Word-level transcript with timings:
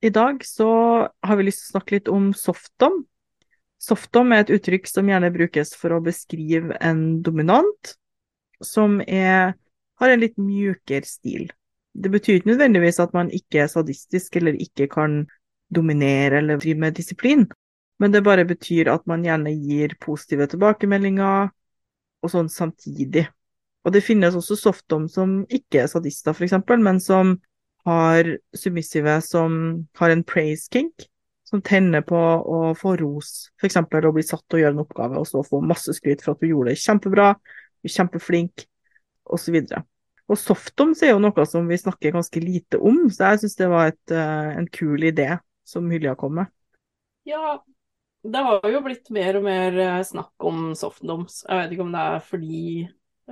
I 0.00 0.10
dag 0.14 0.44
så 0.46 0.68
har 1.22 1.36
vi 1.36 1.46
lyst 1.48 1.64
til 1.64 1.70
å 1.70 1.74
snakke 1.76 1.96
litt 1.96 2.10
om 2.12 2.30
softdom. 2.36 3.00
Softdom 3.82 4.34
er 4.34 4.44
et 4.44 4.52
uttrykk 4.54 4.86
som 4.90 5.08
gjerne 5.10 5.30
brukes 5.34 5.74
for 5.78 5.94
å 5.94 6.02
beskrive 6.02 6.76
en 6.82 7.20
dominant 7.26 7.94
som 8.62 8.98
er, 9.06 9.54
har 9.98 10.12
en 10.12 10.22
litt 10.22 10.38
mjukere 10.38 11.06
stil. 11.06 11.48
Det 11.98 12.10
betyr 12.14 12.38
ikke 12.38 12.52
nødvendigvis 12.52 13.00
at 13.02 13.14
man 13.14 13.30
ikke 13.34 13.64
er 13.64 13.72
sadistisk 13.72 14.38
eller 14.38 14.58
ikke 14.62 14.86
kan 14.90 15.24
dominere 15.74 16.38
eller 16.38 16.60
drive 16.62 16.78
med 16.80 16.94
disiplin, 16.94 17.48
men 17.98 18.14
det 18.14 18.22
bare 18.26 18.46
betyr 18.46 18.90
at 18.92 19.06
man 19.10 19.26
gjerne 19.26 19.50
gir 19.50 19.96
positive 20.00 20.46
tilbakemeldinger 20.52 21.50
og 22.22 22.32
sånn 22.32 22.50
samtidig. 22.50 23.26
Og 23.86 23.94
det 23.94 24.04
finnes 24.06 24.36
også 24.38 24.56
softdom 24.58 25.08
som 25.10 25.40
ikke 25.50 25.82
er 25.82 25.90
sadister, 25.90 26.34
f.eks., 26.34 26.54
men 26.78 27.02
som 27.02 27.36
har 27.88 28.34
submissive 28.56 29.18
som 29.24 29.54
har 29.98 30.12
en 30.12 30.24
praise 30.26 30.68
kink, 30.72 31.08
som 31.48 31.62
tenner 31.64 32.04
på 32.04 32.18
å 32.18 32.58
få 32.76 32.94
ros, 33.00 33.48
f.eks. 33.56 33.78
å 33.80 34.14
bli 34.14 34.24
satt 34.26 34.44
til 34.46 34.58
å 34.58 34.62
gjøre 34.62 34.76
en 34.76 34.82
oppgave 34.84 35.20
og 35.20 35.28
så 35.28 35.44
få 35.46 35.62
masse 35.64 35.94
skryt 35.96 36.24
for 36.24 36.36
at 36.36 36.42
du 36.42 36.50
gjorde 36.50 36.74
det 36.74 36.82
kjempebra, 36.82 37.30
du 37.80 37.88
er 37.88 37.94
kjempeflink, 37.94 38.66
osv. 39.32 39.56
Og, 39.62 39.88
og 40.28 40.40
softdoms 40.40 41.02
er 41.04 41.14
jo 41.14 41.22
noe 41.24 41.46
som 41.48 41.68
vi 41.70 41.80
snakker 41.80 42.16
ganske 42.16 42.42
lite 42.44 42.80
om, 42.84 43.06
så 43.12 43.32
jeg 43.32 43.44
syns 43.44 43.58
det 43.60 43.70
var 43.72 43.94
et, 43.94 44.04
uh, 44.12 44.52
en 44.60 44.68
kul 44.72 45.08
idé 45.08 45.30
som 45.68 45.88
Hylja 45.92 46.14
kom 46.20 46.36
med. 46.40 46.52
Ja, 47.28 47.58
det 48.24 48.44
har 48.44 48.68
jo 48.72 48.84
blitt 48.84 49.08
mer 49.14 49.36
og 49.38 49.44
mer 49.46 49.76
eh, 49.78 50.04
snakk 50.04 50.46
om 50.48 50.72
softdoms. 50.76 51.42
Jeg 51.44 51.60
vet 51.60 51.74
ikke 51.74 51.84
om 51.84 51.92
det 51.94 52.04
er 52.04 52.22
fordi 52.24 52.62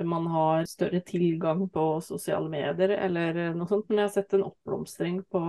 man 0.04 0.26
har 0.28 0.66
større 0.68 1.00
tilgang 1.00 1.62
på 1.72 1.84
sosiale 2.04 2.50
medier 2.52 2.92
eller 2.98 3.54
noe 3.56 3.68
sånt. 3.70 3.86
Men 3.88 4.02
jeg 4.02 4.08
har 4.10 4.14
sett 4.18 4.36
en 4.36 4.44
oppblomstring 4.50 5.22
på 5.32 5.42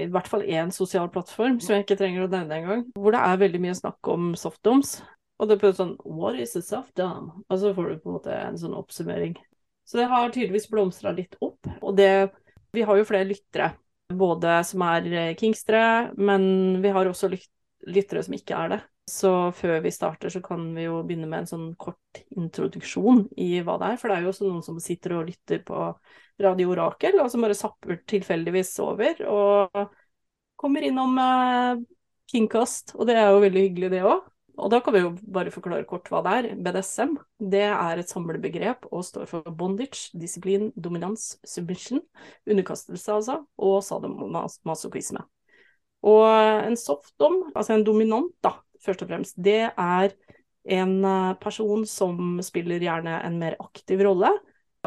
i 0.00 0.06
hvert 0.08 0.28
fall 0.30 0.44
én 0.48 0.70
sosial 0.72 1.10
plattform, 1.12 1.58
som 1.60 1.74
jeg 1.74 1.84
ikke 1.84 1.98
trenger 2.00 2.24
å 2.24 2.30
nevne 2.32 2.60
engang, 2.60 2.84
hvor 2.96 3.12
det 3.12 3.20
er 3.20 3.40
veldig 3.42 3.60
mye 3.60 3.74
snakk 3.76 4.08
om 4.08 4.30
softdoms. 4.38 5.00
Og 5.42 5.50
det 5.50 5.58
er 5.58 5.74
sånn 5.76 5.96
What 6.06 6.38
is 6.40 6.54
a 6.56 6.62
softdom? 6.64 7.32
Og 7.48 7.58
så 7.60 7.72
får 7.76 7.90
du 7.90 7.98
på 8.00 8.08
en 8.10 8.16
måte 8.16 8.36
en 8.36 8.60
sånn 8.60 8.76
oppsummering. 8.78 9.34
Så 9.84 9.98
det 9.98 10.06
har 10.12 10.30
tydeligvis 10.30 10.70
blomstra 10.70 11.12
litt 11.16 11.36
opp. 11.42 11.66
Og 11.82 11.96
det 11.98 12.30
Vi 12.72 12.86
har 12.88 12.96
jo 12.96 13.04
flere 13.04 13.28
lyttere, 13.28 13.66
både 14.08 14.62
som 14.64 14.80
er 14.86 15.34
kingstere, 15.36 16.14
men 16.16 16.80
vi 16.80 16.88
har 16.88 17.04
også 17.04 17.28
lyttere 17.28 18.22
som 18.24 18.32
ikke 18.32 18.56
er 18.56 18.70
det. 18.72 18.78
Så 19.10 19.30
før 19.58 19.80
vi 19.82 19.90
starter, 19.90 20.30
så 20.30 20.40
kan 20.44 20.68
vi 20.76 20.84
jo 20.86 21.00
begynne 21.02 21.26
med 21.26 21.42
en 21.42 21.50
sånn 21.50 21.70
kort 21.80 22.20
introduksjon 22.38 23.24
i 23.40 23.56
hva 23.66 23.74
det 23.80 23.88
er. 23.92 23.96
For 23.98 24.08
det 24.08 24.18
er 24.18 24.26
jo 24.26 24.32
også 24.32 24.46
noen 24.46 24.62
som 24.66 24.78
sitter 24.82 25.16
og 25.18 25.26
lytter 25.30 25.64
på 25.66 25.88
Radio 26.42 26.70
Orakel, 26.74 27.18
og 27.20 27.30
som 27.32 27.42
bare 27.42 27.58
zapper 27.58 27.98
tilfeldigvis 28.08 28.76
over. 28.84 29.24
Og 29.26 29.82
kommer 30.62 30.86
innom 30.86 31.18
eh, 31.18 31.82
Kingcast, 32.30 32.94
og 32.94 33.10
det 33.10 33.18
er 33.18 33.32
jo 33.32 33.42
veldig 33.42 33.66
hyggelig, 33.66 33.90
det 33.92 34.04
òg. 34.06 34.22
Og 34.62 34.68
da 34.70 34.82
kan 34.84 34.94
vi 34.94 35.00
jo 35.00 35.12
bare 35.32 35.50
forklare 35.52 35.86
kort 35.88 36.08
hva 36.12 36.20
det 36.24 36.32
er. 36.38 36.48
BDSM 36.60 37.16
det 37.52 37.64
er 37.72 37.98
et 37.98 38.10
samlebegrep 38.10 38.84
og 38.92 39.04
står 39.08 39.26
for 39.30 39.54
bondage, 39.58 40.10
disiplin, 40.14 40.68
dominans, 40.76 41.38
submission, 41.48 42.02
underkastelse 42.46 43.16
altså, 43.16 43.38
og 43.56 43.78
sadomasochisme. 43.86 45.24
Og 46.02 46.26
en 46.68 46.76
softdom, 46.76 47.38
altså 47.54 47.78
en 47.78 47.86
dominant, 47.86 48.30
da, 48.44 48.58
først 48.84 49.04
og 49.04 49.12
fremst, 49.12 49.38
det 49.38 49.70
er 49.70 50.16
en 50.64 51.04
eh, 51.04 51.34
person 51.42 51.86
som 51.88 52.40
spiller 52.44 52.82
gjerne 52.82 53.20
en 53.26 53.38
mer 53.40 53.56
aktiv 53.62 54.00
rolle. 54.06 54.30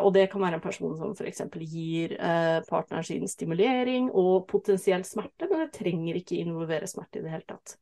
Og 0.04 0.12
det 0.16 0.26
kan 0.32 0.42
være 0.44 0.56
en 0.60 0.64
person 0.64 0.98
som 1.00 1.14
f.eks. 1.16 1.42
gir 1.64 2.16
eh, 2.20 2.60
partneren 2.68 3.06
sin 3.08 3.28
stimulering 3.32 4.10
og 4.12 4.48
potensiell 4.50 5.06
smerte, 5.08 5.48
men 5.48 5.60
det 5.64 5.72
trenger 5.78 6.16
ikke 6.20 6.42
involvere 6.42 6.88
smerte 6.92 7.20
i 7.22 7.24
det 7.24 7.32
hele 7.32 7.48
tatt. 7.48 7.78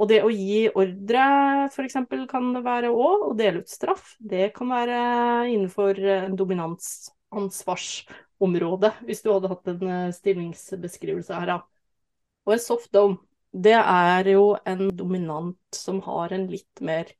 Og 0.00 0.08
det 0.08 0.20
å 0.24 0.30
gi 0.32 0.70
ordre, 0.70 1.24
f.eks. 1.68 1.96
kan 2.30 2.54
det 2.54 2.62
være 2.64 2.90
òg, 2.94 3.20
og 3.32 3.38
dele 3.40 3.58
ut 3.64 3.70
straff, 3.70 4.14
det 4.22 4.52
kan 4.54 4.68
være 4.70 4.96
innenfor 5.50 5.98
en 6.14 6.36
dominansansvarsområde, 6.38 8.90
hvis 9.08 9.22
du 9.26 9.32
hadde 9.32 9.50
hatt 9.50 9.66
en 9.74 9.82
eh, 9.90 10.14
stillingsbeskrivelse 10.14 11.34
her, 11.34 11.46
da. 11.56 11.58
Og 12.46 12.54
en 12.54 12.62
soft 12.62 12.94
dome, 12.94 13.18
det 13.50 13.76
er 13.78 14.28
jo 14.30 14.54
en 14.68 14.90
dominant 14.96 15.74
som 15.74 15.98
har 16.06 16.32
en 16.36 16.46
litt 16.50 16.82
mer 16.86 17.10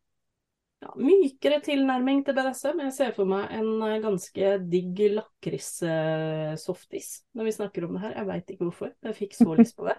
ja, 0.81 0.93
mykere 0.97 1.61
tilnærming 1.65 2.23
til 2.25 2.37
BDSM. 2.37 2.81
Jeg 2.87 2.97
ser 2.97 3.13
for 3.17 3.29
meg 3.29 3.51
en 3.57 3.71
eh, 3.85 3.99
ganske 4.05 4.55
digg 4.71 5.03
lakris-softis 5.17 7.13
når 7.37 7.51
vi 7.51 7.57
snakker 7.59 7.87
om 7.87 7.97
det 7.97 8.05
her. 8.07 8.17
Jeg 8.21 8.31
veit 8.31 8.55
ikke 8.55 8.69
hvorfor, 8.69 8.95
jeg 9.05 9.19
fikk 9.19 9.37
så 9.37 9.51
lyst 9.59 9.77
på 9.79 9.89
det. 9.91 9.99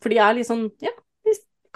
For 0.00 0.12
de 0.12 0.20
er 0.22 0.36
litt 0.38 0.48
sånn, 0.48 0.68
ja, 0.80 0.94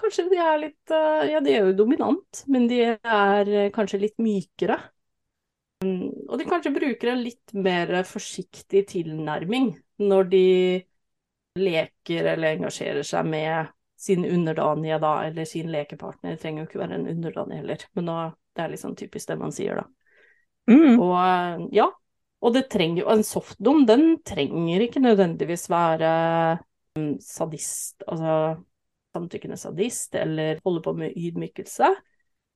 kanskje 0.00 0.28
de 0.30 0.40
er 0.40 0.58
litt 0.62 0.94
eh, 0.94 1.28
Ja, 1.34 1.42
de 1.44 1.52
er 1.52 1.68
jo 1.68 1.78
dominant, 1.84 2.44
men 2.50 2.68
de 2.70 2.80
er 2.94 3.52
eh, 3.52 3.70
kanskje 3.74 4.02
litt 4.06 4.16
mykere. 4.22 4.78
Mm, 5.84 6.30
og 6.30 6.38
de 6.40 6.48
kanskje 6.48 6.72
bruker 6.74 7.12
en 7.12 7.22
litt 7.26 7.52
mer 7.58 7.92
forsiktig 8.08 8.86
tilnærming 8.94 9.74
når 10.00 10.28
de 10.30 10.46
leker 11.58 12.24
eller 12.34 12.56
engasjerer 12.56 13.06
seg 13.06 13.26
med 13.26 13.72
sin 14.00 14.24
underdanige, 14.26 14.98
da, 15.00 15.12
eller 15.28 15.46
sin 15.48 15.70
lekepartner. 15.72 16.34
Det 16.34 16.42
trenger 16.42 16.64
jo 16.64 16.68
ikke 16.68 16.82
være 16.82 16.98
en 16.98 17.10
underdanig 17.14 17.60
heller, 17.62 17.84
men 17.94 18.08
nå, 18.10 18.16
det 18.54 18.64
er 18.64 18.72
liksom 18.72 18.96
typisk 18.98 19.30
det 19.30 19.38
man 19.40 19.54
sier, 19.54 19.80
da. 19.80 19.86
Mm. 20.70 20.98
Og 21.02 21.68
ja, 21.76 21.90
og 22.44 22.54
det 22.56 22.70
trenger 22.72 23.02
jo 23.02 23.10
En 23.12 23.24
softdom, 23.26 23.82
den 23.88 24.22
trenger 24.24 24.80
ikke 24.80 25.02
nødvendigvis 25.04 25.66
være 25.72 26.10
um, 26.96 27.14
sadist, 27.20 28.02
altså 28.08 28.56
samtykkende 29.14 29.56
sadist, 29.60 30.14
eller 30.18 30.60
holde 30.64 30.82
på 30.82 30.92
med 30.98 31.16
ydmykelse. 31.16 31.94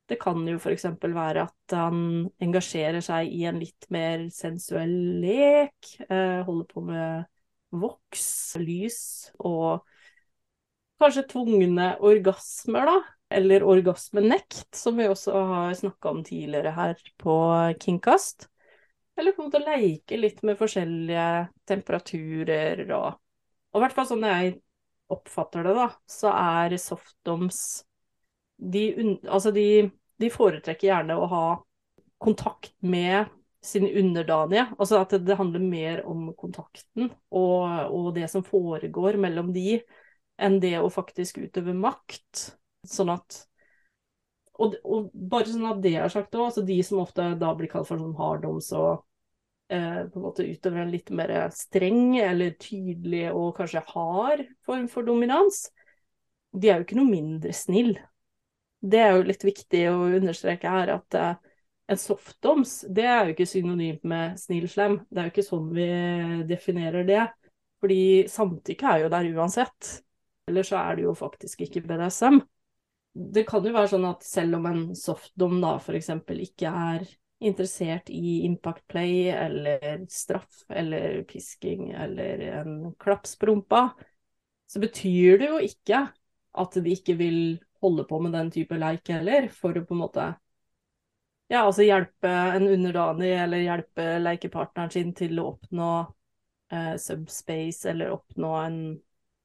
Det 0.09 0.17
kan 0.21 0.41
jo 0.49 0.57
f.eks. 0.57 0.87
være 1.03 1.45
at 1.45 1.77
han 1.77 2.29
engasjerer 2.41 3.05
seg 3.05 3.29
i 3.29 3.45
en 3.49 3.61
litt 3.61 3.87
mer 3.93 4.25
sensuell 4.33 5.21
lek, 5.23 5.91
eh, 6.09 6.41
holder 6.47 6.69
på 6.73 6.83
med 6.87 7.29
voks, 7.75 8.57
lys 8.61 9.01
og 9.39 9.85
kanskje 10.99 11.27
tvungne 11.31 11.93
orgasmer, 12.05 12.89
da. 12.89 12.99
Eller 13.29 13.65
orgasmenekt, 13.69 14.71
som 14.73 14.97
vi 14.97 15.05
også 15.09 15.35
har 15.51 15.75
snakka 15.77 16.15
om 16.15 16.23
tidligere 16.25 16.73
her 16.73 17.03
på 17.21 17.35
Kingcast. 17.83 18.49
Eller 19.19 19.35
på 19.37 19.43
en 19.43 19.51
måte 19.51 19.61
leke 19.61 20.17
litt 20.17 20.41
med 20.47 20.57
forskjellige 20.61 21.49
temperaturer 21.69 22.87
og 22.89 23.19
Og 23.69 23.83
i 23.83 23.83
hvert 23.85 23.93
fall 23.93 24.07
sånn 24.09 24.23
jeg 24.25 24.53
oppfatter 25.13 25.67
det, 25.67 25.75
da, 25.77 25.91
så 26.09 26.31
er 26.33 26.73
softdoms 26.81 27.59
de, 28.57 28.85
altså 29.29 29.53
de, 29.53 29.91
de 30.17 30.31
foretrekker 30.33 30.89
gjerne 30.89 31.19
å 31.21 31.29
ha 31.29 31.43
kontakt 32.19 32.73
med 32.81 33.29
sin 33.65 33.87
underdanige. 33.89 34.67
Altså 34.79 35.01
at 35.03 35.15
det 35.25 35.37
handler 35.39 35.65
mer 35.65 36.05
om 36.07 36.31
kontakten 36.39 37.11
og, 37.31 37.67
og, 37.91 38.13
det 38.17 38.29
som 38.31 38.45
foregår 38.47 39.19
mellom 39.21 39.53
de, 39.55 39.81
enn 40.39 40.61
det 40.63 40.77
å 40.81 40.91
faktisk 40.93 41.41
utøve 41.43 41.75
makt. 41.75 42.53
Sånn 42.89 43.11
at 43.15 43.45
Og, 44.59 44.75
og 44.83 45.11
bare 45.15 45.47
sånn 45.47 45.69
at 45.71 45.83
det 45.83 45.93
er 45.99 46.11
sagt 46.11 46.35
òg, 46.35 46.49
altså 46.49 46.65
de 46.67 46.81
som 46.83 46.99
ofte 46.99 47.23
da 47.39 47.53
blir 47.55 47.71
kalt 47.71 47.87
for 47.87 48.01
sånn 48.01 48.17
harddoms 48.19 48.73
og 48.75 49.05
eh, 49.71 50.01
på 50.11 50.19
en 50.19 50.25
måte 50.25 50.47
utøver 50.47 50.83
en 50.83 50.91
litt 50.91 51.13
mer 51.15 51.31
streng 51.55 52.17
eller 52.19 52.57
tydelig 52.59 53.29
og 53.31 53.53
kanskje 53.61 53.85
hard 53.93 54.43
form 54.67 54.89
for 54.91 55.07
dominans, 55.07 55.69
de 56.51 56.73
er 56.73 56.81
jo 56.81 56.89
ikke 56.89 56.99
noe 56.99 57.13
mindre 57.13 57.55
snill. 57.55 57.93
Det 58.83 58.99
er 58.99 59.15
jo 59.15 59.29
litt 59.29 59.47
viktig 59.47 59.85
å 59.93 60.09
understreke 60.19 60.75
her 60.75 60.95
at 60.97 61.19
eh, 61.19 61.48
en 61.89 62.01
softdoms, 62.01 62.83
det 62.93 63.07
er 63.09 63.23
jo 63.25 63.35
ikke 63.35 63.49
synonymt 63.49 64.05
med 64.09 64.37
snill-slem. 64.41 64.99
Det 65.09 65.21
er 65.21 65.29
jo 65.29 65.33
ikke 65.33 65.47
sånn 65.47 65.71
vi 65.77 65.89
definerer 66.49 67.07
det. 67.09 67.23
Fordi 67.81 68.03
samtykke 68.29 68.91
er 68.91 69.05
jo 69.05 69.11
der 69.13 69.31
uansett. 69.33 69.93
Eller 70.49 70.67
så 70.67 70.81
er 70.81 70.99
det 70.99 71.07
jo 71.07 71.15
faktisk 71.17 71.65
ikke 71.65 71.85
BDSM. 71.87 72.43
Det 73.19 73.47
kan 73.49 73.65
jo 73.65 73.73
være 73.75 73.93
sånn 73.95 74.07
at 74.09 74.27
selv 74.27 74.59
om 74.59 74.69
en 74.69 74.83
softdom 74.99 75.57
da 75.63 75.77
f.eks. 75.81 76.13
ikke 76.45 76.71
er 76.71 77.07
interessert 77.39 78.11
i 78.11 78.43
impact 78.47 78.85
play 78.91 79.31
eller 79.31 80.05
straff 80.11 80.65
eller 80.69 81.23
pisking 81.29 81.93
eller 81.95 82.43
en 82.61 82.73
klaps 82.99 83.37
så 84.69 84.81
betyr 84.83 85.39
det 85.39 85.49
jo 85.49 85.61
ikke 85.63 86.03
at 86.59 86.79
de 86.83 86.93
ikke 86.93 87.15
vil 87.17 87.41
holde 87.81 88.05
på 88.09 88.19
med 88.21 88.35
den 88.35 88.51
type 88.51 88.77
leik 88.77 89.09
heller, 89.09 89.49
for 89.55 89.77
å 89.79 89.85
på 89.87 89.95
en 89.95 90.03
måte 90.03 90.27
ja, 91.49 91.65
altså 91.65 91.85
hjelpe 91.87 92.29
en 92.29 92.69
underdanig 92.69 93.33
eller 93.41 93.65
hjelpe 93.65 94.07
lekepartneren 94.21 94.91
sin 94.93 95.13
til 95.17 95.39
å 95.41 95.51
oppnå 95.55 95.93
eh, 96.73 96.97
subspace 97.01 97.89
eller 97.91 98.13
oppnå 98.13 98.55
en 98.61 98.81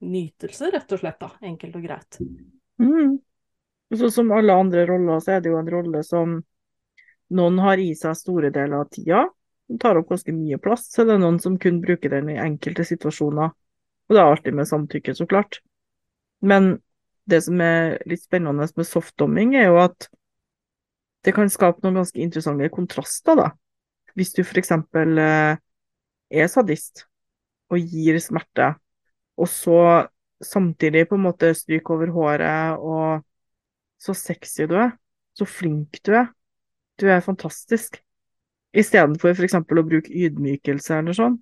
nytelse, 0.04 0.72
rett 0.74 0.92
og 0.92 1.00
slett, 1.00 1.20
da. 1.22 1.30
Enkelt 1.48 1.78
og 1.80 1.86
greit. 1.86 2.20
Mm. 2.82 3.20
Så 3.96 4.10
som 4.12 4.32
alle 4.36 4.54
andre 4.54 4.86
roller, 4.90 5.22
så 5.24 5.38
er 5.38 5.44
det 5.44 5.54
jo 5.54 5.60
en 5.62 5.72
rolle 5.72 6.02
som 6.04 6.42
noen 7.34 7.60
har 7.64 7.80
i 7.80 7.94
seg 7.96 8.18
store 8.20 8.52
deler 8.54 8.84
av 8.84 8.90
tida. 8.92 9.24
Den 9.72 9.80
tar 9.80 9.98
opp 9.98 10.10
ganske 10.12 10.34
mye 10.36 10.60
plass. 10.62 10.90
Så 10.92 11.06
det 11.08 11.16
er 11.16 11.22
noen 11.24 11.40
som 11.42 11.56
kun 11.62 11.80
bruker 11.82 12.12
den 12.12 12.34
i 12.34 12.40
enkelte 12.42 12.86
situasjoner. 12.88 13.54
Og 14.10 14.16
det 14.16 14.20
er 14.20 14.32
alltid 14.34 14.58
med 14.60 14.68
samtykke, 14.70 15.16
så 15.16 15.28
klart. 15.30 15.62
Men 16.44 16.76
det 17.30 17.40
som 17.46 17.62
er 17.64 18.02
litt 18.10 18.26
spennende 18.26 18.68
med 18.68 18.88
softdomming, 18.90 19.56
er 19.56 19.70
jo 19.72 19.80
at 19.86 20.10
det 21.24 21.34
kan 21.36 21.52
skape 21.52 21.84
noen 21.84 22.02
ganske 22.02 22.20
interessante 22.20 22.70
kontraster, 22.74 23.38
da. 23.40 23.50
Hvis 24.18 24.34
du 24.36 24.44
eksempel 24.44 25.18
eh, 25.18 25.56
er 26.30 26.50
sadist 26.52 27.06
og 27.74 27.80
gir 27.80 28.20
smerte, 28.22 28.74
og 29.40 29.50
så 29.50 29.78
samtidig 30.44 31.08
på 31.10 31.18
en 31.18 31.26
måte 31.26 31.54
stryker 31.56 31.96
over 31.96 32.12
håret 32.14 32.84
og 32.84 33.24
så 34.04 34.14
sexy 34.18 34.68
du 34.68 34.76
er, 34.78 34.92
så 35.34 35.48
flink 35.48 36.02
du 36.06 36.14
er, 36.20 36.28
du 37.00 37.08
er 37.10 37.24
fantastisk, 37.26 37.98
istedenfor 38.76 39.34
f.eks. 39.34 39.56
å 39.58 39.88
bruke 39.88 40.12
ydmykelse 40.12 41.00
eller 41.00 41.18
sånn. 41.18 41.40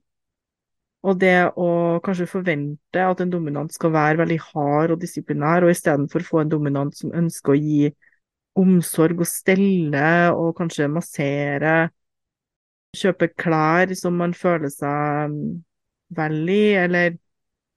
Og 1.02 1.18
det 1.18 1.50
å 1.58 1.98
kanskje 2.06 2.30
forvente 2.30 3.02
at 3.02 3.24
en 3.24 3.32
dominant 3.34 3.74
skal 3.74 3.94
være 3.96 4.20
veldig 4.22 4.38
hard 4.52 4.94
og 4.94 5.02
disiplinær, 5.02 5.66
og 5.66 5.74
istedenfor 5.74 6.26
få 6.28 6.44
en 6.44 6.52
dominant 6.52 6.94
som 6.96 7.14
ønsker 7.18 7.56
å 7.56 7.58
gi 7.58 7.90
omsorg 8.60 9.24
og 9.24 9.30
stelle 9.30 10.06
og 10.36 10.56
kanskje 10.58 10.90
massere. 10.92 11.76
Kjøpe 12.98 13.30
klær 13.40 13.94
som 13.96 14.18
man 14.20 14.34
føler 14.36 14.72
seg 14.74 15.32
mm, 15.32 15.44
vel 16.18 16.50
i, 16.52 16.64
eller 16.82 17.16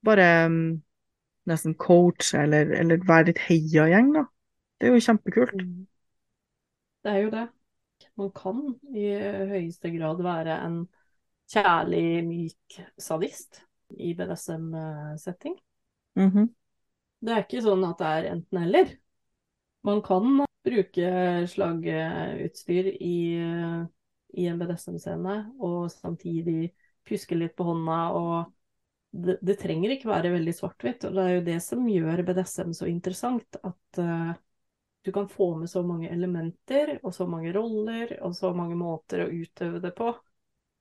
bare 0.05 0.29
mm, 0.50 0.62
nesten 1.50 1.76
coach, 1.79 2.32
eller, 2.35 2.73
eller 2.81 3.05
være 3.06 3.31
litt 3.31 3.43
heiagjeng, 3.47 4.11
da. 4.17 4.25
Det 4.81 4.88
er 4.88 4.97
jo 4.97 5.05
kjempekult. 5.06 5.61
Mm. 5.61 5.85
Det 7.05 7.12
er 7.12 7.23
jo 7.23 7.31
det. 7.35 7.44
Man 8.19 8.32
kan 8.35 8.61
i 8.94 9.06
høyeste 9.50 9.91
grad 9.94 10.23
være 10.25 10.59
en 10.67 10.82
kjærlig, 11.50 12.25
myk 12.27 12.81
sadist 12.99 13.62
i 13.94 14.15
BDSM-setting. 14.15 15.56
Mm 16.17 16.31
-hmm. 16.31 16.49
Det 17.20 17.32
er 17.32 17.44
ikke 17.44 17.62
sånn 17.62 17.85
at 17.85 17.99
det 17.99 18.06
er 18.06 18.31
enten-eller. 18.32 18.97
Man 19.84 20.00
kan 20.04 20.44
bruke 20.64 21.08
slagutstyr 21.50 22.88
i, 22.96 23.16
i 24.32 24.46
en 24.48 24.60
BDSM-scene, 24.60 25.36
og 25.60 25.90
samtidig 25.92 26.70
pyske 27.04 27.36
litt 27.36 27.52
på 27.58 27.66
hånda 27.69 27.98
og 28.16 28.54
det, 29.14 29.36
det 29.46 29.58
trenger 29.60 29.94
ikke 29.94 30.10
være 30.10 30.32
veldig 30.34 30.54
svart-hvitt. 30.56 31.06
Og 31.06 31.14
det 31.14 31.25
er 31.25 31.34
jo 31.36 31.44
det 31.46 31.58
som 31.62 31.84
gjør 31.86 32.22
BDSM 32.26 32.72
så 32.75 32.88
interessant. 32.90 33.58
At 33.62 34.00
uh, 34.00 34.32
du 35.06 35.12
kan 35.14 35.28
få 35.31 35.52
med 35.60 35.70
så 35.70 35.84
mange 35.86 36.10
elementer 36.10 36.96
og 37.02 37.14
så 37.14 37.26
mange 37.31 37.52
roller 37.54 38.16
og 38.25 38.34
så 38.36 38.54
mange 38.56 38.78
måter 38.78 39.25
å 39.25 39.31
utøve 39.31 39.82
det 39.84 39.94
på. 39.98 40.10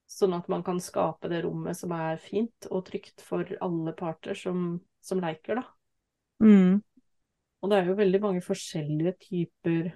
Sånn 0.09 0.33
at 0.35 0.50
man 0.51 0.65
kan 0.65 0.81
skape 0.83 1.29
det 1.31 1.44
rommet 1.45 1.77
som 1.77 1.94
er 1.95 2.17
fint 2.21 2.67
og 2.71 2.85
trygt 2.89 3.23
for 3.25 3.47
alle 3.63 3.94
parter 3.97 4.38
som, 4.38 4.79
som 5.01 5.21
leker, 5.23 5.61
da. 5.61 5.67
Mm. 6.44 6.81
Og 7.63 7.71
det 7.71 7.77
er 7.80 7.88
jo 7.88 7.95
veldig 7.95 8.19
mange 8.19 8.44
forskjellige 8.44 9.13
typer 9.24 9.94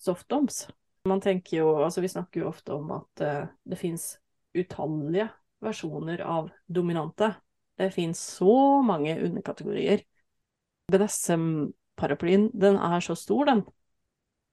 softdoms. 0.00 0.64
Man 1.04 1.20
tenker 1.20 1.58
jo, 1.58 1.68
altså 1.84 2.00
Vi 2.00 2.08
snakker 2.08 2.40
jo 2.40 2.48
ofte 2.48 2.72
om 2.72 2.90
at 2.96 3.22
uh, 3.22 3.50
det 3.68 3.78
fins 3.78 4.14
utallige 4.56 5.28
versjoner 5.62 6.22
av 6.24 6.48
dominante. 6.66 7.34
Det 7.78 7.90
fins 7.92 8.20
så 8.38 8.80
mange 8.84 9.18
underkategorier. 9.20 10.06
BDSM-paraplyen, 10.92 12.48
den 12.54 12.76
er 12.76 13.04
så 13.04 13.14
stor, 13.14 13.44
den, 13.44 13.62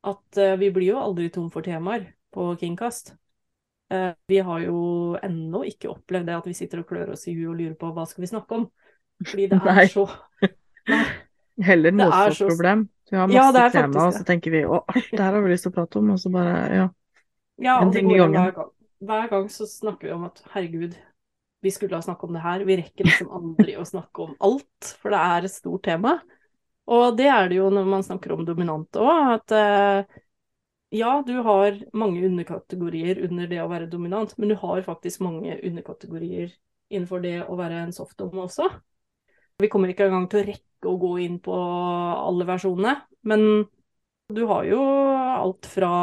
at 0.04 0.40
uh, 0.40 0.60
vi 0.60 0.70
blir 0.76 0.94
jo 0.94 1.00
aldri 1.00 1.30
tom 1.32 1.48
for 1.52 1.64
temaer 1.64 2.10
på 2.36 2.52
Kingcast. 2.60 3.16
Uh, 3.94 4.12
vi 4.28 4.44
har 4.44 4.68
jo 4.68 5.16
ennå 5.24 5.64
ikke 5.72 5.94
opplevd 5.96 6.28
det 6.28 6.38
at 6.42 6.52
vi 6.52 6.58
sitter 6.60 6.84
og 6.84 6.92
klør 6.92 7.16
oss 7.16 7.26
i 7.28 7.38
huet 7.40 7.54
og 7.54 7.58
lurer 7.62 7.80
på 7.80 7.96
hva 7.96 8.06
skal 8.10 8.28
vi 8.28 8.34
snakke 8.36 8.60
om. 8.60 8.70
Fordi 9.24 9.48
det 9.48 9.64
er 9.64 9.90
så 9.96 10.10
Nei. 10.90 11.08
Heller 11.66 11.92
motsatt-problem. 11.92 12.88
Så... 12.88 13.00
Vi 13.10 13.18
har 13.18 13.28
masse 13.28 13.62
ja, 13.64 13.70
tema, 13.74 14.06
og 14.06 14.14
så 14.14 14.24
tenker 14.24 14.54
vi 14.54 14.64
å, 14.70 14.84
alt 14.86 15.08
det 15.10 15.22
her 15.22 15.34
har 15.34 15.42
vi 15.42 15.50
lyst 15.50 15.66
til 15.66 15.72
å 15.72 15.76
prate 15.80 15.98
om, 15.98 16.12
og 16.14 16.20
så 16.22 16.30
bare 16.34 16.58
ja. 16.70 16.88
Ja, 17.60 17.78
ting 17.92 18.12
i 18.14 18.20
gangen. 18.20 18.38
hver 18.38 18.54
gang. 18.56 18.70
hver 19.10 19.32
gang 19.32 19.48
så 19.52 19.66
snakker 19.68 20.08
vi 20.08 20.14
om 20.14 20.28
at 20.28 20.44
herregud, 20.54 20.94
vi 21.66 21.72
skulle 21.74 21.98
ha 21.98 22.06
snakket 22.06 22.30
om 22.30 22.38
det 22.38 22.44
her. 22.44 22.66
Vi 22.70 22.78
rekker 22.80 23.10
liksom 23.10 23.32
aldri 23.40 23.76
å 23.82 23.88
snakke 23.88 24.28
om 24.28 24.36
alt, 24.46 24.92
for 25.02 25.16
det 25.16 25.24
er 25.34 25.48
et 25.48 25.56
stort 25.56 25.84
tema. 25.90 26.20
Og 26.90 27.18
det 27.18 27.28
er 27.34 27.50
det 27.50 27.58
jo 27.60 27.68
når 27.74 27.90
man 27.90 28.06
snakker 28.06 28.34
om 28.34 28.46
dominant 28.48 29.02
òg, 29.02 29.34
at 29.36 29.58
uh, 29.58 30.22
ja, 30.96 31.20
du 31.26 31.36
har 31.46 31.82
mange 31.94 32.24
underkategorier 32.26 33.20
under 33.28 33.50
det 33.50 33.60
å 33.62 33.68
være 33.70 33.90
dominant, 33.92 34.32
men 34.38 34.54
du 34.54 34.56
har 34.62 34.86
faktisk 34.86 35.22
mange 35.26 35.58
underkategorier 35.58 36.54
innenfor 36.90 37.22
det 37.26 37.36
å 37.46 37.58
være 37.60 37.84
en 37.84 37.94
softdom 37.94 38.40
også. 38.46 38.70
Vi 39.60 39.68
kommer 39.72 39.92
ikke 39.92 40.08
engang 40.08 40.30
til 40.32 40.42
å 40.42 40.48
rekke 40.48 40.88
å 40.88 41.00
gå 41.00 41.14
inn 41.26 41.40
på 41.44 41.56
alle 41.56 42.48
versjonene, 42.48 42.96
men 43.28 43.46
du 44.32 44.44
har 44.48 44.68
jo 44.70 44.80
alt 44.80 45.68
fra 45.68 45.94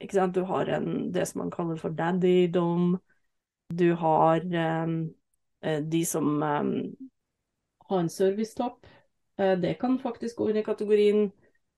ikke 0.00 0.16
sant, 0.16 0.34
Du 0.34 0.46
har 0.48 0.68
en, 0.72 1.10
det 1.12 1.26
som 1.28 1.42
man 1.42 1.52
kaller 1.52 1.76
for 1.76 1.92
daddy-dom. 1.92 2.94
Du 3.68 3.92
har 4.00 4.40
um, 4.40 4.94
de 5.60 6.00
som 6.08 6.40
um, 6.40 6.70
har 7.88 8.00
en 8.00 8.08
servicetopp. 8.08 8.86
Uh, 9.40 9.58
det 9.60 9.74
kan 9.80 9.98
faktisk 10.00 10.40
gå 10.40 10.50
inn 10.50 10.60
i 10.62 10.64
kategorien 10.64 11.26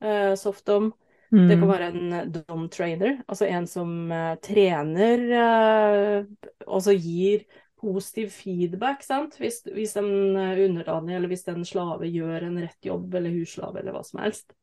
uh, 0.05 0.34
softdom. 0.38 0.93
Mm. 1.32 1.49
Det 1.49 1.56
kan 1.56 1.64
mm. 1.64 1.73
være 1.73 1.90
en 1.90 2.32
dom 2.37 2.69
trainer, 2.70 3.19
altså 3.26 3.49
en 3.49 3.67
som 3.67 3.93
uh, 4.12 4.34
trener 4.44 5.23
og 6.67 6.82
så 6.84 6.93
gir 6.93 7.46
positiv 7.82 8.31
feedback, 8.32 9.02
sant. 9.05 9.37
Hvis, 9.43 9.61
hvis 9.67 9.96
en 10.00 10.37
eh, 10.38 10.64
underdanig 10.67 11.17
eller 11.19 11.32
hvis 11.32 11.46
en 11.50 11.64
slave 11.67 12.08
gjør 12.10 12.48
en 12.48 12.60
rett 12.62 12.89
jobb, 12.89 13.15
eller 13.19 13.34
husslave 13.34 13.82
eller 13.82 13.96
hva 13.96 14.05
som 14.06 14.22
helst. 14.22 14.55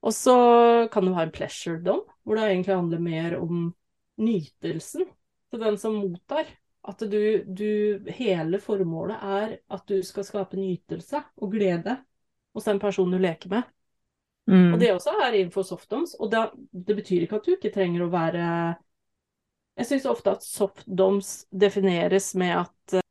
Og 0.00 0.14
så 0.16 0.36
kan 0.92 1.04
du 1.04 1.12
ha 1.16 1.26
en 1.26 1.34
pleasure-dom, 1.34 2.06
hvor 2.24 2.38
det 2.38 2.46
egentlig 2.46 2.76
handler 2.76 3.02
mer 3.04 3.36
om 3.40 3.66
nytelsen 4.20 5.04
til 5.50 5.60
den 5.60 5.76
som 5.80 5.98
mottar. 6.00 6.48
At 6.88 7.02
du, 7.04 7.44
du 7.44 8.06
Hele 8.08 8.56
formålet 8.62 9.20
er 9.20 9.58
at 9.68 9.90
du 9.90 9.98
skal 10.06 10.24
skape 10.24 10.56
nytelse 10.56 11.20
og 11.36 11.52
glede 11.52 11.98
hos 12.56 12.64
den 12.64 12.80
personen 12.80 13.18
du 13.18 13.20
leker 13.20 13.52
med. 13.52 13.68
Mm. 14.50 14.72
Og 14.72 14.80
det 14.80 14.94
også 14.94 15.12
er 15.20 15.36
innenfor 15.36 15.66
softdoms. 15.68 16.16
Og 16.16 16.30
det, 16.32 16.46
det 16.72 16.96
betyr 17.02 17.26
ikke 17.26 17.42
at 17.42 17.46
du 17.46 17.52
ikke 17.54 17.74
trenger 17.74 18.06
å 18.06 18.12
være 18.12 18.46
jeg 19.80 19.88
syns 19.88 20.08
ofte 20.10 20.34
at 20.34 20.44
softdoms 20.44 21.30
defineres 21.48 22.34
med 22.38 22.52
at, 22.58 22.96
eh, 22.98 23.06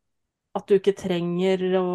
at 0.58 0.68
du 0.70 0.76
ikke 0.78 0.98
trenger 0.98 1.64
å 1.80 1.86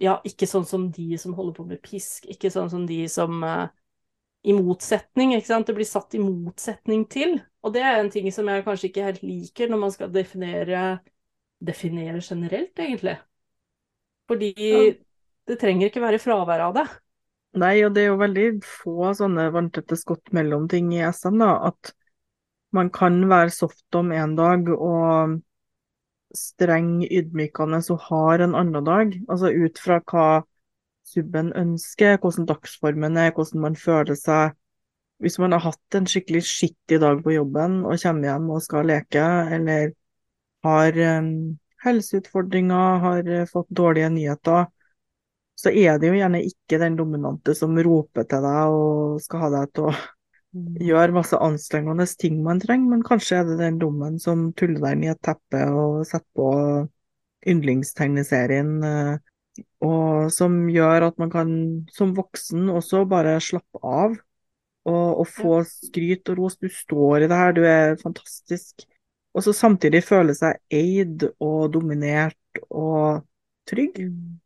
Ja, 0.00 0.18
ikke 0.26 0.48
sånn 0.50 0.66
som 0.66 0.88
de 0.94 1.18
som 1.20 1.36
holder 1.38 1.54
på 1.54 1.66
med 1.68 1.82
pisk, 1.84 2.26
ikke 2.30 2.50
sånn 2.50 2.70
som 2.72 2.86
de 2.88 3.04
som 3.10 3.42
uh, 3.46 3.68
I 4.42 4.54
motsetning, 4.54 5.34
ikke 5.36 5.50
sant. 5.50 5.68
Det 5.68 5.76
blir 5.76 5.86
satt 5.86 6.14
i 6.14 6.22
motsetning 6.22 7.04
til. 7.10 7.36
Og 7.62 7.74
det 7.74 7.82
er 7.84 7.98
en 7.98 8.10
ting 8.10 8.28
som 8.34 8.48
jeg 8.48 8.64
kanskje 8.66 8.88
ikke 8.90 9.06
helt 9.06 9.24
liker 9.26 9.70
når 9.70 9.82
man 9.86 9.94
skal 9.94 10.12
definere 10.14 11.00
Definere 11.58 12.20
generelt, 12.22 12.78
egentlig. 12.78 13.16
Fordi 14.30 14.52
ja. 14.54 14.82
det 15.50 15.56
trenger 15.58 15.88
ikke 15.88 16.04
være 16.04 16.20
fravær 16.22 16.62
av 16.68 16.76
det. 16.76 16.84
Nei, 17.58 17.80
og 17.82 17.96
det 17.96 18.04
er 18.04 18.12
jo 18.12 18.20
veldig 18.20 18.44
få 18.62 19.08
sånne 19.18 19.48
vanntette 19.50 19.98
skott 19.98 20.30
mellom 20.36 20.68
ting 20.70 20.92
i 20.94 21.00
SM, 21.02 21.34
da. 21.42 21.72
At 21.72 21.90
man 22.74 22.90
kan 22.92 23.20
være 23.30 23.50
soft 23.50 23.94
om 23.96 24.12
en 24.12 24.34
dag 24.36 24.68
og 24.74 25.38
streng, 26.36 27.02
ydmykende 27.04 27.80
og 27.90 28.00
hard 28.08 28.44
en 28.44 28.56
annen 28.58 28.84
dag. 28.84 29.14
Altså 29.28 29.52
ut 29.52 29.80
fra 29.80 30.00
hva 30.04 30.28
subben 31.08 31.52
ønsker, 31.56 32.18
hvordan 32.20 32.48
dagsformen 32.48 33.16
er, 33.16 33.32
hvordan 33.34 33.64
man 33.64 33.76
føler 33.76 34.18
seg. 34.18 34.56
Hvis 35.18 35.38
man 35.42 35.52
har 35.56 35.64
hatt 35.64 35.96
en 35.98 36.06
skikkelig 36.06 36.44
skittig 36.46 37.00
dag 37.02 37.22
på 37.24 37.34
jobben 37.34 37.80
og 37.84 37.98
kommer 38.02 38.28
hjem 38.28 38.50
og 38.54 38.62
skal 38.62 38.86
leke, 38.86 39.24
eller 39.56 39.94
har 40.66 41.00
um, 41.18 41.32
helseutfordringer, 41.84 43.00
har 43.02 43.32
fått 43.50 43.72
dårlige 43.80 44.12
nyheter, 44.14 44.68
så 45.58 45.72
er 45.74 45.98
det 45.98 46.12
jo 46.12 46.20
gjerne 46.20 46.44
ikke 46.46 46.78
den 46.78 47.00
dominante 47.00 47.54
som 47.58 47.74
roper 47.82 48.28
til 48.30 48.44
deg 48.46 48.76
og 48.78 49.18
skal 49.24 49.42
ha 49.42 49.50
deg 49.56 49.74
til 49.74 49.88
å 49.90 49.96
gjør 50.54 51.12
masse 51.12 51.38
anstrengende 51.44 52.06
ting 52.18 52.38
man 52.44 52.60
trenger, 52.62 52.94
men 52.94 53.06
kanskje 53.06 53.40
er 53.40 53.48
det 53.48 53.58
den 53.60 53.80
dommen 53.80 54.18
som 54.22 54.48
tuller 54.58 54.80
deg 54.86 55.04
i 55.04 55.10
et 55.12 55.20
teppe 55.24 55.64
og 55.70 56.06
setter 56.08 56.28
på 56.38 56.52
yndlingstegneserien 57.48 58.72
uh, 58.82 59.18
og 59.84 60.30
som 60.34 60.64
gjør 60.70 61.08
at 61.08 61.20
man 61.20 61.30
kan 61.32 61.50
som 61.94 62.14
voksen 62.16 62.68
også 62.72 63.04
bare 63.10 63.38
slappe 63.42 63.80
av 63.82 64.16
og, 64.88 65.20
og 65.20 65.26
få 65.28 65.60
skryt 65.68 66.30
og 66.32 66.40
ros. 66.40 66.58
Du 66.58 66.68
står 66.72 67.24
i 67.24 67.30
det 67.30 67.38
her, 67.38 67.54
du 67.54 67.62
er 67.66 67.98
fantastisk. 68.00 68.86
Og 69.36 69.44
så 69.44 69.52
samtidig 69.54 70.02
føle 70.06 70.34
seg 70.34 70.58
eid 70.74 71.28
og 71.44 71.68
dominert 71.74 72.62
og 72.70 73.24
trygg. 73.68 74.00
Mm. 74.08 74.38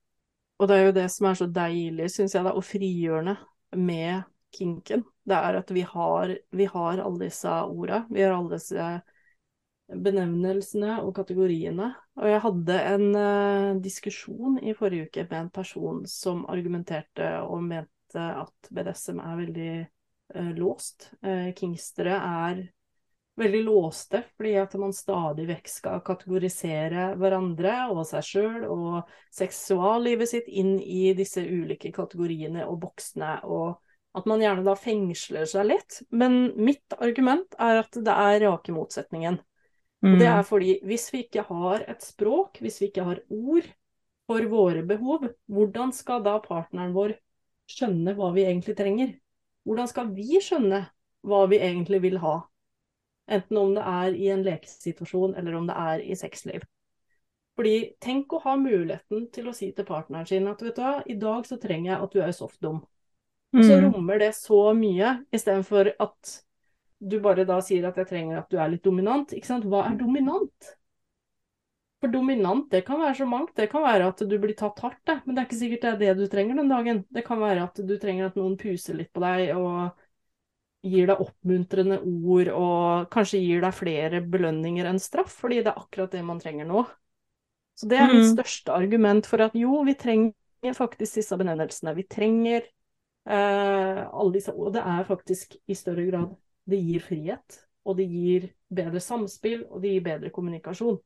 Og 0.61 0.69
det 0.69 0.77
er 0.77 0.85
jo 0.89 0.97
det 0.99 1.09
som 1.15 1.29
er 1.31 1.39
så 1.39 1.49
deilig, 1.51 2.11
syns 2.13 2.37
jeg, 2.37 2.45
da, 2.45 2.53
og 2.55 2.67
frigjørende 2.67 3.37
med 3.79 4.27
kinken. 4.53 5.05
Det 5.25 5.39
er 5.39 5.59
at 5.61 5.71
vi 5.75 5.85
har, 5.87 6.37
vi 6.51 6.67
har 6.71 7.03
alle 7.03 7.27
disse 7.27 7.53
orda. 7.63 8.05
Vi 8.11 8.23
har 8.25 8.35
alle 8.37 8.59
disse 8.59 8.89
benevnelsene 9.93 10.99
og 11.03 11.15
kategoriene. 11.17 11.93
Og 12.21 12.29
jeg 12.29 12.43
hadde 12.45 12.77
en 12.93 13.09
uh, 13.17 13.81
diskusjon 13.83 14.61
i 14.63 14.75
forrige 14.77 15.09
uke 15.09 15.27
med 15.31 15.39
en 15.41 15.51
person 15.55 16.05
som 16.09 16.47
argumenterte 16.51 17.35
og 17.45 17.65
mente 17.67 18.29
at 18.43 18.71
BDSM 18.71 19.21
er 19.23 19.41
veldig 19.41 19.73
uh, 20.37 20.53
låst. 20.59 21.11
Uh, 21.25 21.51
kingstere 21.57 22.17
er 22.19 22.63
veldig 23.41 23.63
låste, 23.65 24.23
fordi 24.37 24.57
at 24.61 24.75
man 24.81 24.93
stadig 24.93 25.47
vekk 25.49 25.71
skal 25.73 26.03
kategorisere 26.05 27.13
hverandre 27.21 27.77
og 27.93 28.03
seg 28.09 28.27
sjøl 28.29 28.67
og 28.69 29.15
seksuallivet 29.33 30.29
sitt 30.29 30.51
inn 30.53 30.77
i 30.81 31.15
disse 31.17 31.41
ulike 31.41 31.93
kategoriene 31.97 32.67
og 32.69 32.83
boksene, 32.85 33.39
og 33.49 33.81
at 34.13 34.27
man 34.29 34.43
gjerne 34.45 34.65
da 34.67 34.75
fengsler 34.77 35.47
seg 35.49 35.71
litt. 35.71 36.03
Men 36.11 36.53
mitt 36.61 36.97
argument 36.99 37.57
er 37.59 37.81
at 37.83 37.97
det 37.97 38.13
er 38.13 38.43
rake 38.45 38.75
motsetningen. 38.77 39.39
Og 40.03 40.17
det 40.19 40.27
mm. 40.27 40.35
er 40.35 40.47
fordi 40.47 40.73
hvis 40.87 41.07
vi 41.15 41.23
ikke 41.25 41.47
har 41.47 41.85
et 41.89 42.03
språk, 42.03 42.59
hvis 42.61 42.81
vi 42.83 42.91
ikke 42.91 43.07
har 43.07 43.23
ord 43.31 43.69
for 44.27 44.49
våre 44.51 44.83
behov, 44.87 45.29
hvordan 45.47 45.93
skal 45.95 46.25
da 46.27 46.39
partneren 46.43 46.95
vår 46.97 47.15
skjønne 47.71 48.17
hva 48.19 48.33
vi 48.35 48.47
egentlig 48.49 48.75
trenger? 48.79 49.15
Hvordan 49.63 49.91
skal 49.91 50.11
vi 50.17 50.41
skjønne 50.43 50.85
hva 51.23 51.45
vi 51.51 51.61
egentlig 51.63 52.03
vil 52.03 52.19
ha? 52.23 52.41
Enten 53.33 53.61
om 53.61 53.75
det 53.77 53.85
er 53.87 54.19
i 54.19 54.29
en 54.35 54.43
lekesituasjon 54.45 55.37
eller 55.39 55.57
om 55.57 55.69
det 55.71 55.79
er 55.79 56.03
i 56.03 56.19
sexliv. 56.19 56.67
Fordi 57.57 57.77
tenk 58.03 58.33
å 58.33 58.41
ha 58.43 58.57
muligheten 58.59 59.29
til 59.33 59.49
å 59.49 59.55
si 59.55 59.71
til 59.77 59.87
partneren 59.87 60.27
sin 60.27 60.49
at 60.51 60.63
vet 60.65 60.77
du 60.77 60.83
hva, 60.83 60.97
i 61.07 61.15
dag 61.21 61.47
så 61.47 61.61
trenger 61.63 61.93
jeg 61.93 62.01
at 62.01 62.17
du 62.17 62.23
er 62.25 62.35
softdom. 62.35 62.81
Og 63.53 63.61
så 63.61 63.77
mm. 63.77 63.89
rommer 63.91 64.23
det 64.23 64.31
så 64.37 64.61
mye, 64.77 65.17
istedenfor 65.35 65.93
at 66.01 66.37
du 67.03 67.19
bare 67.21 67.45
da 67.45 67.59
sier 67.65 67.89
at 67.89 67.99
jeg 67.99 68.09
trenger 68.09 68.39
at 68.41 68.53
du 68.53 68.61
er 68.61 68.71
litt 68.73 68.85
dominant. 68.87 69.35
Ikke 69.37 69.51
sant? 69.51 69.67
Hva 69.69 69.85
er 69.89 69.99
dominant? 69.99 70.71
For 72.03 72.11
dominant, 72.11 72.65
det 72.73 72.85
kan 72.87 72.99
være 73.03 73.19
så 73.21 73.27
mangt. 73.29 73.53
Det 73.59 73.69
kan 73.71 73.85
være 73.85 74.09
at 74.11 74.23
du 74.27 74.37
blir 74.41 74.57
tatt 74.59 74.81
hardt, 74.83 75.03
det. 75.07 75.21
Men 75.25 75.35
det 75.35 75.43
er 75.43 75.49
ikke 75.51 75.59
sikkert 75.61 75.85
det 75.85 75.91
er 75.91 76.01
det 76.01 76.15
du 76.19 76.25
trenger 76.31 76.59
den 76.59 76.73
dagen. 76.73 77.05
Det 77.15 77.27
kan 77.27 77.43
være 77.43 77.67
at 77.69 77.79
du 77.79 77.93
trenger 78.01 78.31
at 78.31 78.39
noen 78.39 78.57
puser 78.59 78.99
litt 78.99 79.13
på 79.15 79.23
deg 79.23 79.53
og 79.59 79.93
gir 80.83 81.07
deg 81.13 81.21
oppmuntrende 81.23 82.01
ord 82.03 82.49
og 82.57 83.13
kanskje 83.13 83.39
gir 83.39 83.63
deg 83.63 83.77
flere 83.77 84.23
belønninger 84.33 84.89
enn 84.91 84.99
straff, 85.03 85.37
fordi 85.45 85.61
det 85.61 85.71
er 85.71 85.79
akkurat 85.79 86.15
det 86.15 86.25
man 86.27 86.43
trenger 86.43 86.67
nå. 86.67 86.83
Så 87.79 87.87
det 87.91 87.99
er 87.99 88.11
mitt 88.11 88.27
mm. 88.27 88.33
største 88.35 88.75
argument 88.75 89.29
for 89.31 89.45
at 89.45 89.55
jo, 89.59 89.79
vi 89.87 89.95
trenger 89.99 90.75
faktisk 90.77 91.21
disse 91.21 91.39
benevnelsene. 91.39 91.95
Vi 91.95 92.07
trenger 92.11 92.67
alle 93.27 94.33
disse 94.35 94.51
Og 94.51 94.73
det 94.75 94.83
er 94.83 95.05
faktisk 95.07 95.55
i 95.71 95.77
større 95.79 96.05
grad 96.09 96.33
Det 96.67 96.79
gir 96.83 97.05
frihet, 97.05 97.59
og 97.87 97.97
det 97.99 98.07
gir 98.11 98.49
bedre 98.71 99.01
samspill, 99.03 99.65
og 99.71 99.83
det 99.83 99.95
gir 99.95 100.05
bedre 100.07 100.31
kommunikasjon. 100.35 100.99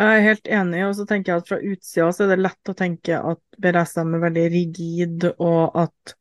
Jeg 0.00 0.16
er 0.16 0.24
helt 0.24 0.48
enig, 0.48 0.80
og 0.86 0.94
så 0.96 1.04
tenker 1.06 1.32
jeg 1.32 1.42
at 1.42 1.50
fra 1.50 1.58
utsida 1.60 2.08
så 2.14 2.24
er 2.24 2.32
det 2.32 2.40
lett 2.40 2.70
å 2.72 2.74
tenke 2.78 3.18
at 3.18 3.40
BDSM 3.60 4.14
er 4.16 4.22
veldig 4.24 4.44
rigid, 4.54 5.26
og 5.36 5.78
at 5.82 6.14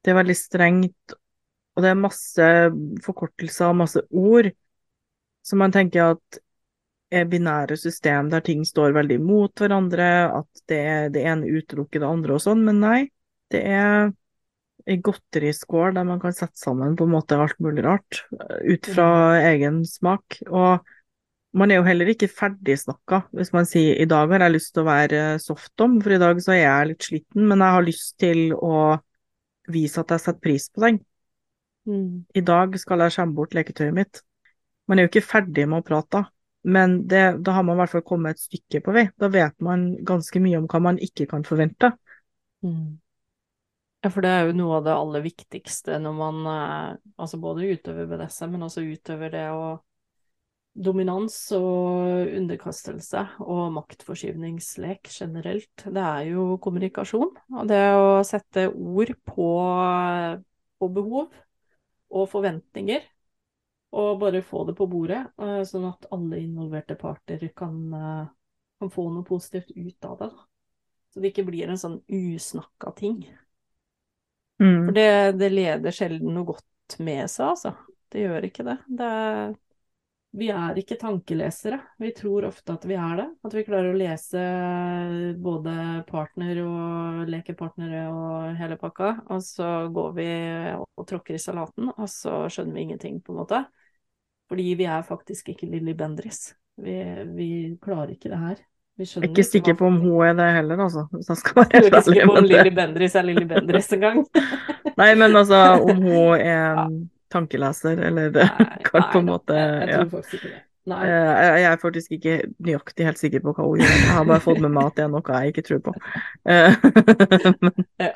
det 0.00 0.12
er 0.12 0.18
veldig 0.18 0.36
strengt, 0.36 1.14
og 1.76 1.84
det 1.84 1.92
er 1.92 2.00
masse 2.00 2.48
forkortelser 3.04 3.70
og 3.70 3.78
masse 3.82 4.02
ord. 4.10 4.50
Så 5.46 5.56
man 5.60 5.72
tenker 5.72 6.16
at 6.16 6.40
er 7.10 7.26
binære 7.30 7.76
system 7.80 8.28
der 8.30 8.42
ting 8.46 8.64
står 8.66 8.94
veldig 8.94 9.18
mot 9.22 9.52
hverandre, 9.58 10.10
at 10.40 10.62
det, 10.70 10.82
det 11.14 11.24
ene 11.26 11.50
utelukker 11.50 12.02
det 12.02 12.10
andre 12.10 12.36
og 12.36 12.44
sånn, 12.44 12.62
men 12.66 12.82
nei. 12.82 13.00
Det 13.50 13.60
er 13.66 14.10
ei 14.88 14.96
godteriskål 15.04 15.94
der 15.96 16.06
man 16.08 16.20
kan 16.22 16.34
sette 16.34 16.58
sammen 16.58 16.96
på 16.96 17.06
en 17.06 17.12
måte 17.12 17.38
alt 17.38 17.58
mulig 17.62 17.84
rart, 17.84 18.22
ut 18.64 18.88
fra 18.88 19.08
mm. 19.36 19.48
egen 19.50 19.82
smak. 19.86 20.40
Og 20.48 20.86
man 21.52 21.70
er 21.70 21.80
jo 21.80 21.86
heller 21.86 22.10
ikke 22.12 22.30
ferdigsnakka 22.30 23.24
hvis 23.36 23.52
man 23.54 23.66
sier 23.68 23.98
i 23.98 24.08
dag 24.08 24.30
har 24.30 24.44
jeg 24.46 24.54
lyst 24.54 24.72
til 24.74 24.84
å 24.84 24.88
være 24.88 25.22
softom, 25.42 25.98
for 26.02 26.14
i 26.14 26.20
dag 26.22 26.42
så 26.42 26.54
er 26.54 26.62
jeg 26.62 26.90
litt 26.92 27.06
sliten, 27.10 27.46
men 27.50 27.64
jeg 27.64 27.76
har 27.76 27.86
lyst 27.86 28.16
til 28.22 28.42
å 28.54 28.74
vise 29.70 30.02
at 30.02 30.14
jeg 30.14 30.24
setter 30.24 30.42
pris 30.42 30.68
på 30.70 30.84
ting. 30.86 31.00
Mm. 31.90 32.26
I 32.36 32.42
dag 32.46 32.76
skal 32.78 33.04
jeg 33.04 33.16
skjemme 33.16 33.36
bort 33.36 33.56
leketøyet 33.56 33.96
mitt. 33.96 34.22
Man 34.90 34.98
er 34.98 35.06
jo 35.06 35.12
ikke 35.12 35.26
ferdig 35.26 35.66
med 35.70 35.82
å 35.82 35.86
prate, 35.86 36.24
men 36.66 37.00
det, 37.08 37.22
da 37.46 37.54
har 37.56 37.64
man 37.66 37.78
i 37.78 37.82
hvert 37.82 37.94
fall 37.94 38.06
kommet 38.06 38.36
et 38.36 38.46
stykke 38.46 38.82
på 38.84 38.94
vei. 38.94 39.06
Da 39.20 39.30
vet 39.32 39.54
man 39.64 39.92
ganske 40.06 40.42
mye 40.42 40.58
om 40.60 40.66
hva 40.70 40.82
man 40.90 40.98
ikke 41.02 41.28
kan 41.30 41.46
forvente. 41.46 41.92
Mm. 42.66 42.98
Ja, 44.00 44.08
for 44.08 44.24
det 44.24 44.30
er 44.32 44.48
jo 44.48 44.56
noe 44.56 44.78
av 44.78 44.86
det 44.86 44.96
aller 44.96 45.22
viktigste 45.24 45.98
når 46.00 46.14
man 46.16 46.40
eh, 46.48 46.98
altså 47.20 47.40
både 47.40 47.68
utøver 47.68 48.08
BDSM, 48.08 48.54
men 48.54 48.64
også 48.64 48.84
utøver 48.86 49.32
det 49.34 49.46
å 49.52 49.64
Dominans 50.70 51.34
og 51.56 52.30
underkastelse 52.30 53.24
og 53.42 53.72
maktforskyvningslek 53.74 55.10
generelt, 55.10 55.82
det 55.82 56.04
er 56.04 56.28
jo 56.30 56.44
kommunikasjon. 56.62 57.32
Og 57.58 57.68
det 57.68 57.80
å 57.98 58.20
sette 58.26 58.68
ord 58.70 59.10
på, 59.26 59.48
på 60.78 60.90
behov 60.94 61.34
og 62.10 62.30
forventninger, 62.30 63.02
og 63.98 64.20
bare 64.22 64.44
få 64.46 64.62
det 64.68 64.76
på 64.78 64.86
bordet, 64.90 65.24
uh, 65.42 65.60
sånn 65.66 65.88
at 65.90 66.06
alle 66.14 66.38
involverte 66.38 66.94
parter 66.98 67.42
kan, 67.56 67.76
uh, 67.90 68.30
kan, 68.78 68.94
få 68.94 69.08
noe 69.10 69.26
positivt 69.26 69.74
ut 69.74 70.06
av 70.06 70.18
det. 70.22 70.30
Så 71.10 71.22
det 71.22 71.32
ikke 71.32 71.48
blir 71.50 71.66
en 71.66 71.80
sånn 71.80 71.98
usnakka 72.06 72.94
ting. 72.98 73.24
Mm. 74.60 74.84
For 74.86 74.96
det, 74.96 75.10
det, 75.40 75.50
leder 75.54 75.96
sjelden 75.96 76.34
noe 76.36 76.52
godt 76.52 76.98
med 77.00 77.24
seg, 77.32 77.54
altså. 77.54 77.74
Det 78.10 78.24
gjør 78.24 78.46
ikke 78.48 78.66
det. 78.66 78.78
det 78.98 79.08
er 79.08 79.52
vi 80.30 80.46
er 80.54 80.78
ikke 80.78 80.94
tankelesere. 80.94 81.80
Vi 81.98 82.12
tror 82.14 82.44
ofte 82.46 82.76
at 82.76 82.84
vi 82.86 82.94
er 82.94 83.16
det. 83.18 83.26
At 83.46 83.54
vi 83.56 83.64
klarer 83.66 83.90
å 83.90 83.98
lese 83.98 84.42
både 85.42 85.72
partner 86.06 86.60
og 86.62 87.24
lekepartnere 87.30 88.04
og 88.12 88.60
hele 88.60 88.78
pakka. 88.78 89.10
Og 89.26 89.42
så 89.42 89.70
går 89.90 90.12
vi 90.14 90.28
og 90.78 91.08
tråkker 91.10 91.34
i 91.34 91.42
salaten, 91.42 91.90
og 91.96 92.06
så 92.10 92.44
skjønner 92.46 92.78
vi 92.78 92.86
ingenting, 92.86 93.18
på 93.26 93.34
en 93.34 93.40
måte. 93.42 93.64
Fordi 94.50 94.68
vi 94.78 94.86
er 94.86 95.06
faktisk 95.06 95.50
ikke 95.50 95.66
Lilly 95.70 95.96
Bendriss. 95.98 96.52
Vi, 96.78 96.94
vi 97.34 97.50
klarer 97.82 98.14
ikke 98.14 98.30
det 98.30 98.38
her. 98.44 98.62
Jeg 99.00 99.22
er 99.22 99.28
ikke 99.30 99.46
sikker 99.48 99.78
på 99.80 99.86
om 99.88 99.96
hun 100.02 100.26
er 100.28 100.34
det 100.36 100.50
heller, 100.58 100.82
altså. 100.86 101.06
Hvis 101.14 101.30
jeg 101.32 101.40
skal 101.40 101.62
være 101.62 101.70
Du 101.70 101.78
er 101.78 101.88
ikke 101.88 102.02
sikker 102.08 102.28
på 102.28 102.40
om 102.42 102.50
Lilly 102.50 102.74
Bendriss 102.76 103.16
er 103.16 103.24
Lilly 103.24 103.46
Bendriss 103.48 103.88
engang? 103.96 104.20
Nei, 105.00 105.14
men 105.16 105.36
altså, 105.36 105.62
om 105.80 106.04
hun 106.04 106.36
er 106.52 106.76
ja 106.76 106.90
tankeleser, 107.30 108.02
eller 108.08 108.30
nei, 108.34 108.48
kan 108.88 109.06
på 109.12 109.22
en 109.22 109.30
måte 109.30 109.56
jeg, 109.56 109.88
jeg, 109.88 109.94
tror 109.94 110.12
faktisk 110.16 110.36
ikke 110.38 110.50
det. 110.50 110.62
Nei. 110.90 111.00
Eh, 111.06 111.48
jeg 111.60 111.66
er 111.68 111.80
faktisk 111.82 112.14
ikke 112.16 112.36
nøyaktig 112.66 113.06
helt 113.06 113.20
sikker 113.20 113.42
på 113.44 113.52
hva 113.54 113.66
hun 113.68 113.82
gjør. 113.82 113.92
Jeg 113.92 114.14
har 114.16 114.24
bare 114.30 114.42
fått 114.42 114.62
med 114.64 114.72
meg 114.74 114.88
at 114.88 114.96
det 114.96 115.04
er 115.04 115.12
noe 115.12 115.36
jeg 115.36 115.52
ikke 115.52 115.64
tror 115.68 115.82
på. 115.86 115.94
Eh, 116.50 116.78
men, 117.60 117.84
ja. 118.00 118.14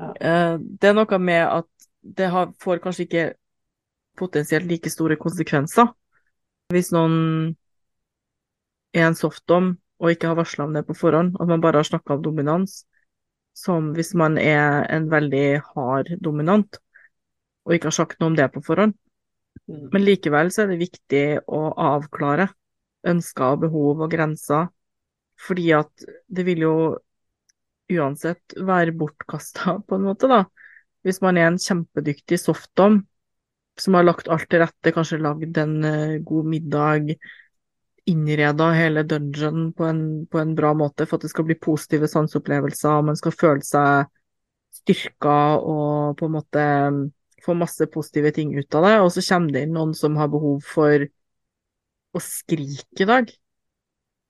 Eh, 0.00 0.54
det 0.58 0.90
er 0.90 0.96
noe 0.96 1.20
med 1.22 1.42
at 1.44 1.88
det 2.18 2.30
har, 2.32 2.50
får 2.62 2.82
kanskje 2.82 3.06
ikke 3.06 3.26
potensielt 4.18 4.66
like 4.66 4.90
store 4.90 5.18
konsekvenser 5.20 5.92
hvis 6.72 6.90
noen 6.94 7.14
en 8.96 9.16
softdom 9.18 9.74
og 9.98 10.12
ikke 10.12 10.30
har 10.30 10.38
varsla 10.38 10.66
om 10.68 10.76
det 10.76 10.84
på 10.86 10.96
forhånd, 10.96 11.34
at 11.40 11.50
man 11.50 11.62
bare 11.62 11.82
har 11.82 11.88
snakka 11.88 12.16
om 12.16 12.22
dominans, 12.22 12.84
som 13.56 13.92
hvis 13.96 14.14
man 14.14 14.38
er 14.38 14.86
en 14.94 15.08
veldig 15.10 15.60
hard 15.74 16.12
dominant 16.22 16.78
og 17.66 17.74
ikke 17.74 17.90
har 17.90 17.98
sagt 17.98 18.20
noe 18.20 18.32
om 18.32 18.38
det 18.38 18.46
på 18.54 18.62
forhånd. 18.64 18.94
Mm. 19.68 19.88
Men 19.92 20.04
likevel 20.06 20.52
så 20.54 20.64
er 20.64 20.72
det 20.72 20.80
viktig 20.80 21.24
å 21.44 21.62
avklare 21.74 22.48
ønsker 23.08 23.56
og 23.56 23.66
behov 23.66 24.04
og 24.06 24.12
grenser, 24.12 24.70
fordi 25.38 25.68
at 25.76 26.06
det 26.26 26.46
vil 26.48 26.64
jo 26.64 26.76
uansett 27.92 28.56
være 28.56 28.96
bortkasta, 28.96 29.78
på 29.86 29.98
en 29.98 30.08
måte, 30.08 30.28
da. 30.30 30.44
Hvis 31.06 31.20
man 31.24 31.38
er 31.38 31.48
en 31.48 31.60
kjempedyktig 31.62 32.40
softdom 32.40 33.02
som 33.78 33.94
har 33.94 34.06
lagt 34.08 34.28
alt 34.32 34.48
til 34.50 34.64
rette, 34.64 34.92
kanskje 34.92 35.20
lagd 35.22 35.60
en 35.62 35.76
uh, 35.84 36.16
god 36.26 36.48
middag, 36.50 37.12
innreda 38.08 38.70
hele 38.76 39.04
dungeon 39.08 39.72
på 39.76 39.84
en, 39.84 40.02
på 40.26 40.40
en, 40.40 40.54
bra 40.56 40.72
måte 40.76 41.06
for 41.06 41.18
at 41.18 41.26
det 41.26 41.32
skal 41.32 41.46
bli 41.48 41.58
positive 41.60 42.08
sanseopplevelser, 42.10 43.04
man 43.04 43.18
skal 43.18 43.34
føle 43.34 43.64
seg 43.66 44.08
styrka 44.78 45.36
og 45.58 46.18
på 46.18 46.28
en 46.28 46.34
måte 46.34 46.64
få 47.44 47.54
masse 47.56 47.86
positive 47.92 48.32
ting 48.36 48.54
ut 48.58 48.74
av 48.74 48.86
det, 48.86 48.94
og 49.02 49.12
så 49.14 49.24
kommer 49.28 49.54
det 49.54 49.66
inn 49.66 49.76
noen 49.76 49.94
som 49.96 50.16
har 50.20 50.30
behov 50.32 50.64
for 50.66 51.06
å 52.14 52.22
skrike 52.22 53.04
i 53.04 53.08
dag. 53.08 53.36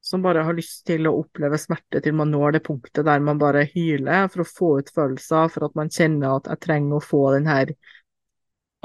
som 0.09 0.23
bare 0.23 0.41
har 0.47 0.55
lyst 0.57 0.87
til 0.89 1.05
å 1.05 1.19
oppleve 1.19 1.59
smerte 1.61 2.01
til 2.01 2.15
man 2.17 2.31
når 2.33 2.55
det 2.55 2.61
punktet 2.65 3.05
der 3.05 3.21
man 3.21 3.37
bare 3.37 3.67
hyler 3.69 4.31
for 4.33 4.41
å 4.41 4.47
få 4.49 4.69
ut 4.79 4.93
følelser, 4.95 5.51
for 5.53 5.67
at 5.67 5.75
man 5.77 5.91
kjenner 5.93 6.39
at 6.39 6.47
jeg 6.49 6.63
trenger 6.65 6.97
å 6.97 7.05
få 7.05 7.21
den 7.35 7.49
her 7.51 7.75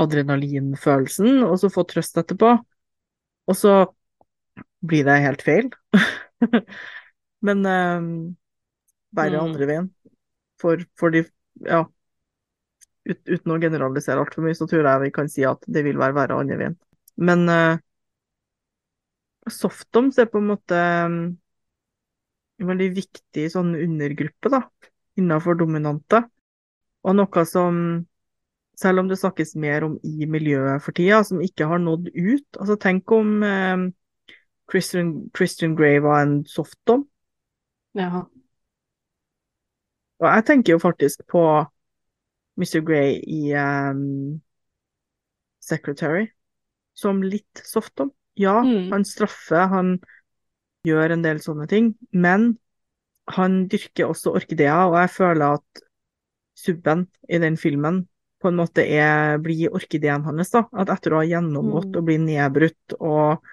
adrenalinfølelsen, 0.03 1.45
og 1.45 1.55
så 1.61 1.69
få 1.71 1.85
trøst 1.87 2.19
etterpå. 2.19 2.57
Og 3.47 3.55
så 3.55 3.75
blir 4.83 5.05
det 5.07 5.17
helt 5.23 5.43
feil. 5.45 5.69
Men 7.47 7.65
um, 7.65 8.07
bare 9.15 9.37
Mm. 9.37 9.43
andre 9.45 9.67
veien. 9.69 9.89
For, 10.61 10.85
for 10.99 11.13
de 11.13 11.25
Ja. 11.69 11.83
Ut, 13.03 13.19
uten 13.27 13.51
å 13.51 13.59
generalisere 13.59 14.21
altfor 14.23 14.45
mye, 14.45 14.55
så 14.55 14.65
tror 14.71 14.87
jeg 14.87 15.01
vi 15.03 15.11
kan 15.15 15.27
si 15.31 15.43
at 15.47 15.65
det 15.67 15.83
vil 15.83 15.97
være 15.99 16.15
verre 16.15 16.37
andre 16.39 16.55
veien. 16.61 16.75
Men 17.19 17.43
uh, 17.51 17.75
softdoms 19.51 20.17
er 20.23 20.29
på 20.31 20.39
en 20.39 20.47
måte 20.53 20.77
um, 21.07 21.17
en 22.61 22.69
veldig 22.69 22.89
viktig 22.95 23.45
sånn 23.51 23.73
undergruppe 23.75 24.51
da, 24.53 24.61
innenfor 25.19 25.57
dominante. 25.59 26.23
Og 27.03 27.17
noe 27.19 27.43
som, 27.49 27.75
selv 28.79 29.03
om 29.03 29.09
det 29.11 29.19
snakkes 29.19 29.55
mer 29.59 29.83
om 29.89 29.97
i 30.07 30.27
miljøet 30.31 30.83
for 30.85 30.95
tida, 30.95 31.19
som 31.27 31.41
ikke 31.43 31.67
har 31.67 31.81
nådd 31.83 32.07
ut. 32.15 32.47
Altså 32.59 32.77
Tenk 32.79 33.11
om 33.11 33.35
um, 33.43 33.89
Christian, 34.73 35.09
Christian 35.37 35.75
Grey 35.77 35.99
var 36.01 36.23
en 36.25 36.39
softdom. 36.49 37.05
Ja. 37.97 38.23
Og 40.23 40.27
jeg 40.29 40.45
tenker 40.47 40.73
jo 40.75 40.79
faktisk 40.81 41.23
på 41.29 41.43
Mr. 42.57 42.81
Grey 42.85 43.19
i 43.27 43.53
um, 43.57 44.39
Secretary 45.63 46.27
som 46.97 47.21
litt 47.25 47.61
softdom. 47.65 48.11
Ja, 48.37 48.59
Mm. 48.65 48.89
han 48.91 49.03
straffer, 49.05 49.67
han 49.69 49.99
gjør 50.87 51.11
en 51.13 51.21
del 51.23 51.37
sånne 51.39 51.67
ting, 51.69 51.93
men 52.11 52.57
han 53.29 53.67
dyrker 53.71 54.09
også 54.09 54.33
orkideer, 54.35 54.89
og 54.89 54.97
jeg 54.99 55.09
føler 55.13 55.59
at 55.59 55.83
subben 56.57 57.05
i 57.29 57.37
den 57.39 57.57
filmen 57.57 58.07
på 58.41 58.49
en 58.49 58.57
måte 58.59 58.83
er, 58.83 59.37
blir 59.39 59.69
orkideen 59.73 60.25
hans. 60.25 60.49
da, 60.51 60.65
At 60.73 60.89
etter 60.89 61.13
å 61.13 61.21
ha 61.21 61.25
gjennomgått 61.29 61.91
Mm. 61.93 61.97
og 61.97 62.05
bli 62.05 62.17
nedbrutt 62.17 62.97
og, 62.99 63.43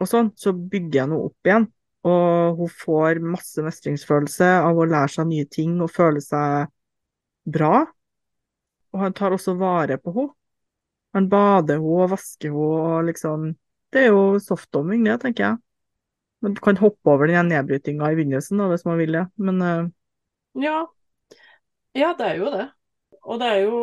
og 0.00 0.08
sånn, 0.08 0.32
så 0.38 0.52
bygger 0.54 1.02
jeg 1.02 1.10
noe 1.12 1.28
opp 1.28 1.48
igjen. 1.48 1.68
Og 2.08 2.60
hun 2.62 2.70
får 2.80 3.20
masse 3.20 3.62
mestringsfølelse 3.64 4.48
av 4.62 4.78
å 4.80 4.86
lære 4.88 5.12
seg 5.12 5.28
nye 5.28 5.48
ting 5.52 5.76
og 5.84 5.92
føle 5.92 6.22
seg 6.24 6.70
bra. 7.44 7.84
Og 8.94 9.02
han 9.04 9.16
tar 9.16 9.36
også 9.36 9.56
vare 9.60 10.00
på 10.00 10.14
henne. 10.16 10.34
Han 11.16 11.26
bader 11.30 11.80
henne 11.80 11.98
og 12.00 12.12
vasker 12.14 12.54
henne 12.54 12.78
og 12.78 13.10
liksom 13.10 13.50
Det 13.90 14.04
er 14.04 14.12
jo 14.12 14.38
softdomming, 14.38 15.02
det, 15.02 15.16
tenker 15.24 15.42
jeg. 15.42 15.56
Man 16.46 16.52
kan 16.54 16.78
hoppe 16.78 17.10
over 17.10 17.26
den 17.26 17.48
nedbrytinga 17.50 18.12
i 18.12 18.14
begynnelsen 18.20 18.60
da, 18.62 18.68
hvis 18.70 18.84
man 18.86 19.00
vil 19.00 19.16
det, 19.18 19.24
men 19.34 19.58
uh... 19.60 19.88
Ja. 20.62 20.84
ja, 21.98 22.12
det 22.14 22.28
er 22.28 22.38
jo 22.38 22.52
det. 22.54 22.68
Og 23.26 23.40
det 23.42 23.48
er 23.50 23.58
jo 23.64 23.80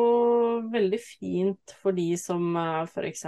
veldig 0.72 1.00
fint 1.04 1.76
for 1.82 1.92
de 1.98 2.08
som 2.18 2.56
f.eks. 2.88 3.26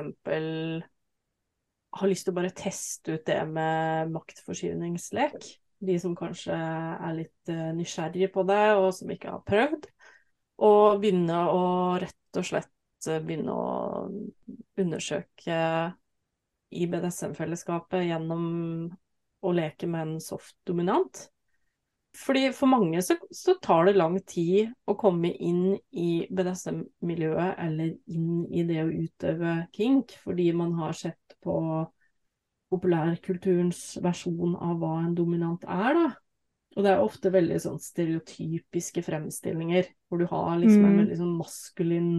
har 1.97 2.09
lyst 2.09 2.27
til 2.27 2.33
å 2.33 2.37
bare 2.37 2.53
teste 2.55 3.17
ut 3.17 3.25
det 3.27 3.39
med 3.49 4.11
maktforskyvningslek. 4.13 5.47
De 5.79 5.95
som 6.01 6.15
kanskje 6.17 6.55
er 6.55 7.15
litt 7.15 7.51
eh, 7.51 7.69
nysgjerrige 7.75 8.29
på 8.33 8.43
det, 8.49 8.65
og 8.77 8.91
som 8.97 9.11
ikke 9.13 9.33
har 9.33 9.45
prøvd. 9.47 9.87
Og 10.67 10.99
begynne 11.01 11.39
å 11.53 11.63
rett 12.01 12.39
og 12.39 12.45
slett 12.45 13.09
eh, 13.09 13.21
begynne 13.23 13.55
å 13.55 14.09
undersøke 14.79 15.59
i 16.69 16.85
BDSM-fellesskapet 16.85 18.05
gjennom 18.09 18.43
å 19.39 19.53
leke 19.55 19.87
med 19.89 20.05
en 20.05 20.17
soft 20.21 20.57
dominant. 20.67 21.29
Fordi 22.17 22.49
for 22.55 22.71
mange 22.71 23.01
så, 23.05 23.15
så 23.31 23.53
tar 23.61 23.85
det 23.85 23.97
lang 23.97 24.17
tid 24.27 24.71
å 24.89 24.95
komme 24.97 25.29
inn 25.29 25.75
i 25.93 26.25
BDSM-miljøet 26.33 27.59
eller 27.61 27.93
inn 28.09 28.47
i 28.49 28.63
det 28.67 28.81
å 28.83 28.89
utøve 28.89 29.53
kink, 29.75 30.15
fordi 30.23 30.49
man 30.57 30.73
har 30.79 30.97
sett 30.97 31.37
på 31.45 31.59
populærkulturens 32.69 33.99
versjon 34.03 34.55
av 34.57 34.81
hva 34.81 34.95
en 35.03 35.13
dominant 35.17 35.63
er, 35.69 35.95
da. 35.97 36.07
Og 36.77 36.85
det 36.85 36.91
er 36.91 37.01
ofte 37.01 37.31
veldig 37.33 37.57
sånn 37.63 37.79
stereotypiske 37.81 39.01
fremstillinger, 39.05 39.89
hvor 40.07 40.21
du 40.21 40.27
har 40.29 40.57
liksom 40.61 40.85
en 40.85 40.91
Mm. 40.91 40.99
veldig 41.01 41.17
sånn 41.17 41.37
maskulin, 41.37 42.11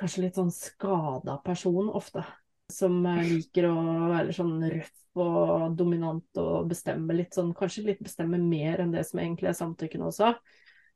kanskje 0.00 0.26
litt 0.26 0.36
sånn 0.40 0.52
skada 0.52 1.38
person 1.44 1.88
ofte, 1.88 2.24
som 2.72 3.00
eh, 3.06 3.24
liker 3.28 3.68
å 3.68 3.74
være 4.12 4.34
sånn 4.34 4.56
røff 4.62 5.20
og 5.20 5.74
dominant 5.78 6.40
og 6.42 6.70
bestemme 6.70 7.14
litt 7.14 7.36
sånn, 7.36 7.52
kanskje 7.54 7.86
litt 7.90 8.00
bestemme 8.02 8.40
mer 8.40 8.82
enn 8.82 8.94
det 8.94 9.04
som 9.06 9.20
egentlig 9.22 9.52
er 9.52 9.58
samtykkende 9.58 10.08
også. 10.10 10.32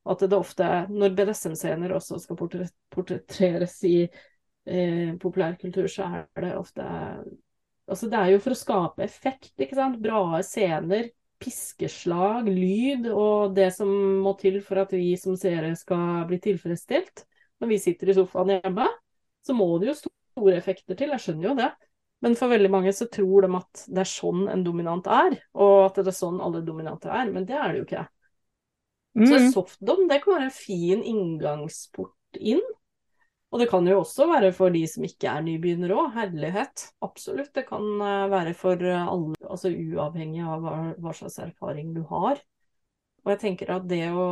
Og 0.07 0.15
at 0.15 0.25
det 0.31 0.39
ofte, 0.39 0.65
er 0.65 0.89
når 0.91 1.15
BDSM-scener 1.19 1.95
også 1.95 2.19
skal 2.23 2.39
portret- 2.39 2.75
portretteres 2.95 3.77
i 3.87 3.99
eh, 4.07 5.13
populærkultur, 5.21 5.87
så 5.93 6.09
er 6.23 6.49
det 6.49 6.57
ofte 6.59 6.89
Altså, 7.89 8.05
det 8.13 8.19
er 8.21 8.35
jo 8.35 8.41
for 8.45 8.53
å 8.53 8.59
skape 8.59 9.01
effekt, 9.01 9.55
ikke 9.57 9.79
sant. 9.79 9.95
Bra 10.05 10.43
scener, 10.45 11.07
piskeslag, 11.41 12.51
lyd 12.53 13.07
og 13.09 13.55
det 13.57 13.71
som 13.73 13.89
må 14.21 14.35
til 14.37 14.59
for 14.61 14.83
at 14.83 14.93
vi 14.93 15.15
som 15.17 15.39
seere 15.41 15.71
skal 15.79 16.27
bli 16.29 16.37
tilfredsstilt. 16.51 17.25
Når 17.57 17.71
vi 17.73 17.79
sitter 17.81 18.13
i 18.13 18.17
sofaen 18.19 18.53
hjemme, 18.59 18.85
så 19.41 19.57
må 19.57 19.71
det 19.81 19.89
jo 19.89 19.97
store 20.39 20.57
effekter 20.59 20.99
til, 20.99 21.13
jeg 21.15 21.25
skjønner 21.27 21.51
jo 21.51 21.59
det. 21.59 21.69
Men 22.25 22.35
for 22.39 22.51
veldig 22.51 22.71
mange 22.71 22.93
så 22.95 23.07
tror 23.11 23.47
de 23.47 23.51
at 23.59 23.85
det 23.87 24.03
er 24.03 24.11
sånn 24.11 24.49
en 24.51 24.65
dominant 24.67 25.07
er, 25.07 25.37
og 25.55 25.75
at 25.85 26.01
det 26.01 26.11
er 26.11 26.17
sånn 26.17 26.41
alle 26.43 26.65
dominanter 26.67 27.13
er, 27.15 27.29
men 27.35 27.47
det 27.47 27.55
er 27.59 27.71
det 27.71 27.83
jo 27.83 27.87
ikke. 27.87 28.07
Så 29.19 29.39
mm, 29.39 29.53
softdom, 29.55 30.03
det 30.11 30.21
kan 30.23 30.37
være 30.37 30.49
en 30.49 30.55
fin 30.55 31.03
inngangsport 31.03 32.39
inn. 32.39 32.63
Og 33.49 33.63
det 33.63 33.71
kan 33.71 33.87
jo 33.89 34.03
også 34.03 34.27
være 34.29 34.51
for 34.53 34.75
de 34.75 34.83
som 34.91 35.07
ikke 35.09 35.31
er 35.31 35.45
nybegynnere 35.47 35.97
òg. 35.97 36.11
Herlighet. 36.15 36.85
Absolutt. 37.03 37.51
Det 37.57 37.65
kan 37.71 37.87
eh, 38.05 38.27
være 38.31 38.53
for 38.55 38.83
alle, 38.85 39.39
altså 39.41 39.73
uavhengig 39.73 40.45
av 40.45 40.63
hva, 40.63 40.75
hva 41.01 41.15
slags 41.17 41.39
erfaring 41.43 41.95
du 41.97 42.03
har. 42.11 42.43
Og 43.25 43.33
jeg 43.33 43.43
tenker 43.47 43.75
at 43.79 43.89
det 43.89 44.07
å 44.13 44.29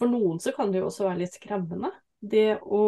For 0.00 0.08
noen 0.08 0.38
så 0.40 0.54
kan 0.56 0.70
det 0.72 0.80
jo 0.80 0.86
også 0.88 1.04
være 1.10 1.20
litt 1.20 1.34
skremmende. 1.36 1.90
Det 2.20 2.58
å 2.60 2.80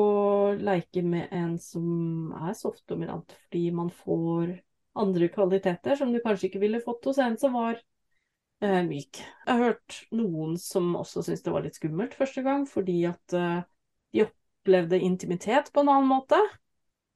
leke 0.61 1.01
med 1.03 1.31
en 1.33 1.55
som 1.61 2.33
er 2.37 2.53
softdominant, 2.57 3.33
fordi 3.47 3.71
man 3.73 3.89
får 3.89 4.59
andre 5.01 5.29
kvaliteter 5.33 5.97
som 5.97 6.13
du 6.13 6.21
kanskje 6.21 6.51
ikke 6.51 6.61
ville 6.61 6.83
fått 6.85 7.09
hos 7.09 7.21
en 7.25 7.39
som 7.41 7.57
var 7.57 7.79
eh, 8.61 8.83
myk. 8.85 9.23
Jeg 9.23 9.49
har 9.55 9.63
hørt 9.71 10.03
noen 10.13 10.59
som 10.61 10.91
også 11.01 11.25
syntes 11.25 11.47
det 11.47 11.55
var 11.55 11.65
litt 11.65 11.79
skummelt 11.81 12.17
første 12.19 12.45
gang, 12.45 12.67
fordi 12.69 12.99
at 13.09 13.37
eh, 13.39 13.63
de 14.13 14.27
opplevde 14.27 15.01
intimitet 15.01 15.73
på 15.73 15.81
en 15.81 15.95
annen 15.95 16.13
måte. 16.13 16.41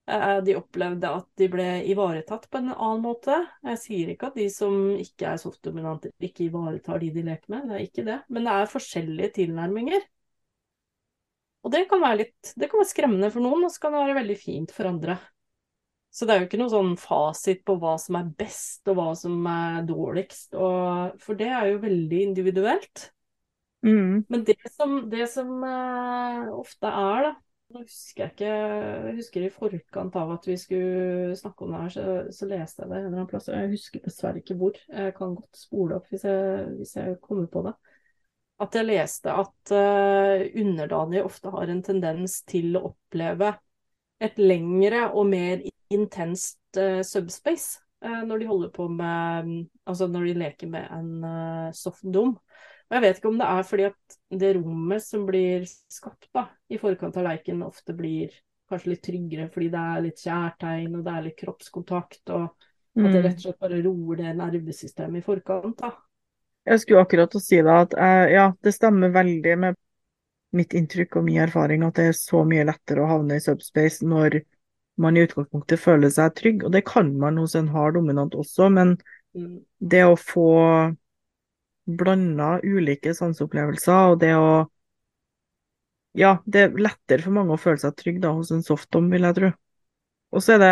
Eh, 0.08 0.38
De 0.48 0.56
opplevde 0.56 1.12
at 1.20 1.28
de 1.36 1.50
ble 1.52 1.68
ivaretatt 1.92 2.48
på 2.48 2.62
en 2.62 2.72
annen 2.72 3.04
måte. 3.04 3.42
Jeg 3.74 3.82
sier 3.84 4.12
ikke 4.14 4.32
at 4.32 4.40
de 4.40 4.48
som 4.56 4.76
ikke 4.96 5.34
er 5.34 5.44
softdominanter, 5.44 6.16
ikke 6.16 6.48
ivaretar 6.48 7.04
de 7.04 7.12
de 7.12 7.28
leker 7.28 7.52
med, 7.58 7.68
det 7.68 7.76
er 7.76 7.88
ikke 7.90 8.08
det. 8.08 8.20
Men 8.32 8.48
det 8.48 8.56
er 8.56 8.72
forskjellige 8.72 9.34
tilnærminger. 9.42 10.06
Og 11.66 11.72
det 11.74 11.86
kan 11.90 12.02
være 12.02 12.20
litt 12.22 12.52
Det 12.54 12.68
kan 12.70 12.78
være 12.78 12.92
skremmende 12.92 13.32
for 13.34 13.42
noen, 13.42 13.66
og 13.66 13.72
så 13.74 13.82
kan 13.82 13.96
det 13.96 14.04
være 14.04 14.20
veldig 14.20 14.38
fint 14.38 14.74
for 14.74 14.90
andre. 14.90 15.18
Så 16.14 16.24
det 16.24 16.32
er 16.32 16.38
jo 16.40 16.46
ikke 16.46 16.60
noe 16.62 16.72
sånn 16.72 16.94
fasit 16.96 17.64
på 17.66 17.74
hva 17.82 17.96
som 18.00 18.16
er 18.16 18.28
best, 18.38 18.86
og 18.88 18.96
hva 18.96 19.10
som 19.18 19.34
er 19.50 19.82
dårligst, 19.88 20.54
og, 20.56 21.18
for 21.20 21.36
det 21.36 21.50
er 21.52 21.72
jo 21.72 21.82
veldig 21.82 22.20
individuelt. 22.30 23.10
mm, 23.84 24.22
Men 24.32 24.46
det 24.46 24.56
som, 24.72 24.94
det 25.12 25.26
som 25.28 25.50
eh, 25.66 26.46
ofte 26.54 26.92
er, 26.92 27.28
da 27.28 27.34
Nå 27.74 27.80
husker 27.82 28.22
jeg 28.22 28.30
ikke 28.30 28.50
Jeg 29.08 29.14
husker 29.16 29.42
i 29.42 29.50
forkant 29.50 30.16
av 30.20 30.28
at 30.36 30.44
vi 30.46 30.54
skulle 30.54 31.34
snakke 31.34 31.66
om 31.66 31.72
det 31.74 31.80
her, 31.80 31.94
så, 31.96 32.04
så 32.38 32.46
leste 32.46 32.84
jeg 32.84 32.92
det 32.92 32.98
en 33.00 33.08
eller 33.08 33.16
annen 33.16 33.30
plass. 33.32 33.48
Jeg 33.50 33.72
husker 33.72 34.04
dessverre 34.04 34.38
ikke 34.38 34.54
hvor. 34.60 34.78
Jeg 34.86 35.14
kan 35.16 35.34
godt 35.34 35.58
spole 35.58 35.98
opp 35.98 36.06
hvis 36.12 36.28
jeg, 36.28 36.68
hvis 36.78 36.94
jeg 36.94 37.16
kommer 37.24 37.48
på 37.50 37.64
det. 37.66 37.74
At 38.62 38.76
jeg 38.78 38.88
leste 38.88 39.32
at 39.36 39.72
uh, 39.74 40.44
underdanige 40.56 41.24
ofte 41.26 41.52
har 41.52 41.72
en 41.72 41.82
tendens 41.84 42.38
til 42.48 42.78
å 42.78 42.86
oppleve 42.92 43.52
et 44.22 44.38
lengre 44.40 45.10
og 45.12 45.28
mer 45.28 45.60
intenst 45.92 46.78
uh, 46.80 47.02
subspace 47.04 47.82
uh, 48.04 48.22
når 48.24 48.40
de 48.40 48.48
holder 48.48 48.72
på 48.72 48.88
med 48.88 49.52
Altså 49.86 50.08
når 50.08 50.30
de 50.30 50.38
leker 50.40 50.70
med 50.72 50.88
en 50.90 51.70
soft 51.76 52.02
dom. 52.10 52.32
Og 52.86 52.96
jeg 52.96 53.02
vet 53.04 53.20
ikke 53.20 53.30
om 53.30 53.38
det 53.38 53.46
er 53.50 53.66
fordi 53.66 53.84
at 53.86 54.16
det 54.40 54.50
rommet 54.56 55.02
som 55.04 55.26
blir 55.28 55.66
skapt 55.66 56.28
da, 56.34 56.46
i 56.70 56.78
forkant 56.78 57.18
av 57.18 57.26
leiken, 57.26 57.64
ofte 57.66 57.94
blir 57.98 58.34
kanskje 58.70 58.92
litt 58.92 59.02
tryggere 59.06 59.46
fordi 59.52 59.68
det 59.74 59.82
er 59.92 60.04
litt 60.04 60.22
kjærtegn 60.22 60.94
og 60.98 61.04
det 61.06 61.14
er 61.14 61.26
litt 61.26 61.38
kroppskontakt, 61.38 62.22
og 62.34 62.48
at 62.96 63.04
det 63.04 63.12
mm. 63.12 63.22
rett 63.26 63.38
og 63.38 63.44
slett 63.44 63.62
bare 63.62 63.80
roer 63.84 64.22
det 64.22 64.34
nervesystemet 64.40 65.20
i 65.20 65.26
forkant. 65.26 65.82
da. 65.82 65.92
Jeg 66.66 66.82
skulle 66.82 67.02
akkurat 67.04 67.34
å 67.38 67.42
si 67.42 67.60
det, 67.62 67.74
at 67.86 67.94
eh, 67.94 68.34
ja, 68.34 68.46
det 68.64 68.74
stemmer 68.74 69.14
veldig 69.14 69.56
med 69.62 69.78
mitt 70.56 70.74
inntrykk 70.78 71.18
og 71.18 71.26
min 71.26 71.42
erfaring 71.44 71.84
at 71.86 71.98
det 71.98 72.10
er 72.10 72.16
så 72.16 72.42
mye 72.48 72.64
lettere 72.66 73.02
å 73.04 73.10
havne 73.10 73.36
i 73.36 73.44
subspace 73.44 74.06
når 74.06 74.40
man 75.02 75.18
i 75.18 75.26
utgangspunktet 75.26 75.82
føler 75.82 76.10
seg 76.10 76.32
trygg, 76.38 76.64
og 76.64 76.72
det 76.72 76.86
kan 76.88 77.10
man 77.20 77.36
hos 77.38 77.54
en 77.58 77.68
hard 77.74 77.98
dominant 77.98 78.34
også, 78.38 78.70
men 78.72 78.96
Mm. 79.36 79.60
Det 79.78 80.04
å 80.08 80.16
få 80.16 80.50
blanda 81.86 82.56
ulike 82.64 83.12
sanseopplevelser, 83.14 84.14
og 84.14 84.18
det 84.22 84.32
å 84.38 84.48
Ja, 86.16 86.38
det 86.48 86.60
er 86.64 86.78
lettere 86.80 87.20
for 87.20 87.36
mange 87.36 87.52
å 87.52 87.60
føle 87.60 87.76
seg 87.76 87.92
trygg 88.00 88.22
da 88.22 88.30
hos 88.32 88.48
en 88.54 88.62
softdom, 88.64 89.10
vil 89.12 89.26
jeg 89.28 89.36
tro. 89.36 89.50
Og 90.32 90.40
så 90.40 90.54
er 90.54 90.62
det 90.62 90.70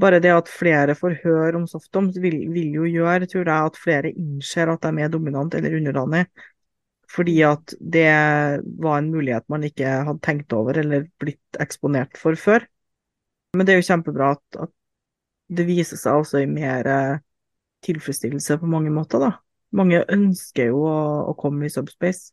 bare 0.00 0.20
det 0.22 0.32
at 0.34 0.50
flere 0.50 0.96
får 0.98 1.20
høre 1.24 1.58
om 1.58 1.66
softdom, 1.70 2.10
vil, 2.22 2.38
vil 2.52 2.74
jo 2.80 2.88
gjøre, 2.88 3.28
tror 3.30 3.44
jeg, 3.44 3.70
at 3.70 3.78
flere 3.80 4.12
innser 4.12 4.72
at 4.72 4.82
de 4.86 5.04
er 5.04 5.12
dominant 5.12 5.54
eller 5.56 5.76
underdanig. 5.78 6.24
Fordi 7.10 7.40
at 7.42 7.74
det 7.80 8.10
var 8.82 9.00
en 9.00 9.10
mulighet 9.10 9.48
man 9.50 9.64
ikke 9.66 9.96
hadde 10.06 10.22
tenkt 10.22 10.54
over 10.54 10.78
eller 10.78 11.08
blitt 11.22 11.58
eksponert 11.62 12.18
for 12.20 12.38
før. 12.38 12.66
Men 13.56 13.66
det 13.66 13.74
er 13.74 13.80
jo 13.80 13.88
kjempebra 13.88 14.34
at, 14.36 14.60
at 14.66 14.74
det 15.50 15.66
viser 15.66 15.98
seg 15.98 16.20
også 16.20 16.44
i 16.44 16.50
mer 16.50 16.86
eh, 16.86 17.22
tilfredsstillelse 17.86 18.60
på 18.60 18.70
mange 18.70 18.92
måter, 18.94 19.22
da. 19.22 19.32
Mange 19.74 20.04
ønsker 20.10 20.70
jo 20.70 20.84
å, 20.86 21.00
å 21.30 21.34
komme 21.38 21.66
i 21.66 21.72
subspace. 21.72 22.30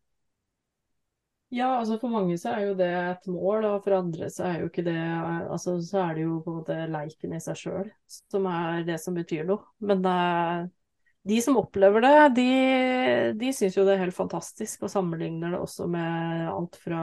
Ja, 1.49 1.77
altså 1.79 1.95
for 2.01 2.11
mange 2.11 2.35
så 2.39 2.51
er 2.51 2.65
jo 2.65 2.73
det 2.75 2.89
et 2.91 3.27
mål, 3.31 3.63
og 3.69 3.83
for 3.85 3.95
andre 3.95 4.27
så 4.33 4.43
er 4.49 4.57
jo 4.59 4.67
ikke 4.67 4.83
det 4.83 4.97
Altså 4.99 5.77
så 5.79 6.01
er 6.03 6.17
det 6.17 6.25
jo 6.25 6.41
måte 6.43 6.75
leiken 6.91 7.37
i 7.37 7.39
seg 7.39 7.55
sjøl 7.61 7.87
som 8.27 8.49
er 8.51 8.83
det 8.87 8.97
som 8.99 9.15
betyr 9.15 9.47
noe. 9.47 9.63
Men 9.79 10.03
er, 10.11 10.67
de 11.27 11.37
som 11.43 11.59
opplever 11.59 12.03
det, 12.03 12.13
de, 12.35 12.47
de 13.39 13.53
syns 13.55 13.79
jo 13.79 13.85
det 13.87 13.95
er 13.95 14.03
helt 14.03 14.15
fantastisk, 14.17 14.83
og 14.83 14.91
sammenligner 14.91 15.55
det 15.55 15.61
også 15.63 15.87
med 15.91 16.49
alt 16.51 16.75
fra 16.83 17.01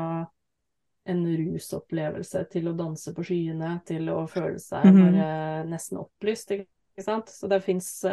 en 1.08 1.24
rusopplevelse 1.36 2.44
til 2.52 2.68
å 2.70 2.76
danse 2.76 3.12
på 3.16 3.24
skyene, 3.24 3.74
til 3.88 4.08
å 4.12 4.22
føle 4.28 4.60
seg 4.60 4.86
Mhm. 4.88 5.00
bare 5.02 5.26
nesten 5.68 6.00
opplyst, 6.00 6.52
ikke 6.56 7.04
sant. 7.04 7.32
Så 7.32 7.48
det 7.48 7.62
fins 7.64 8.04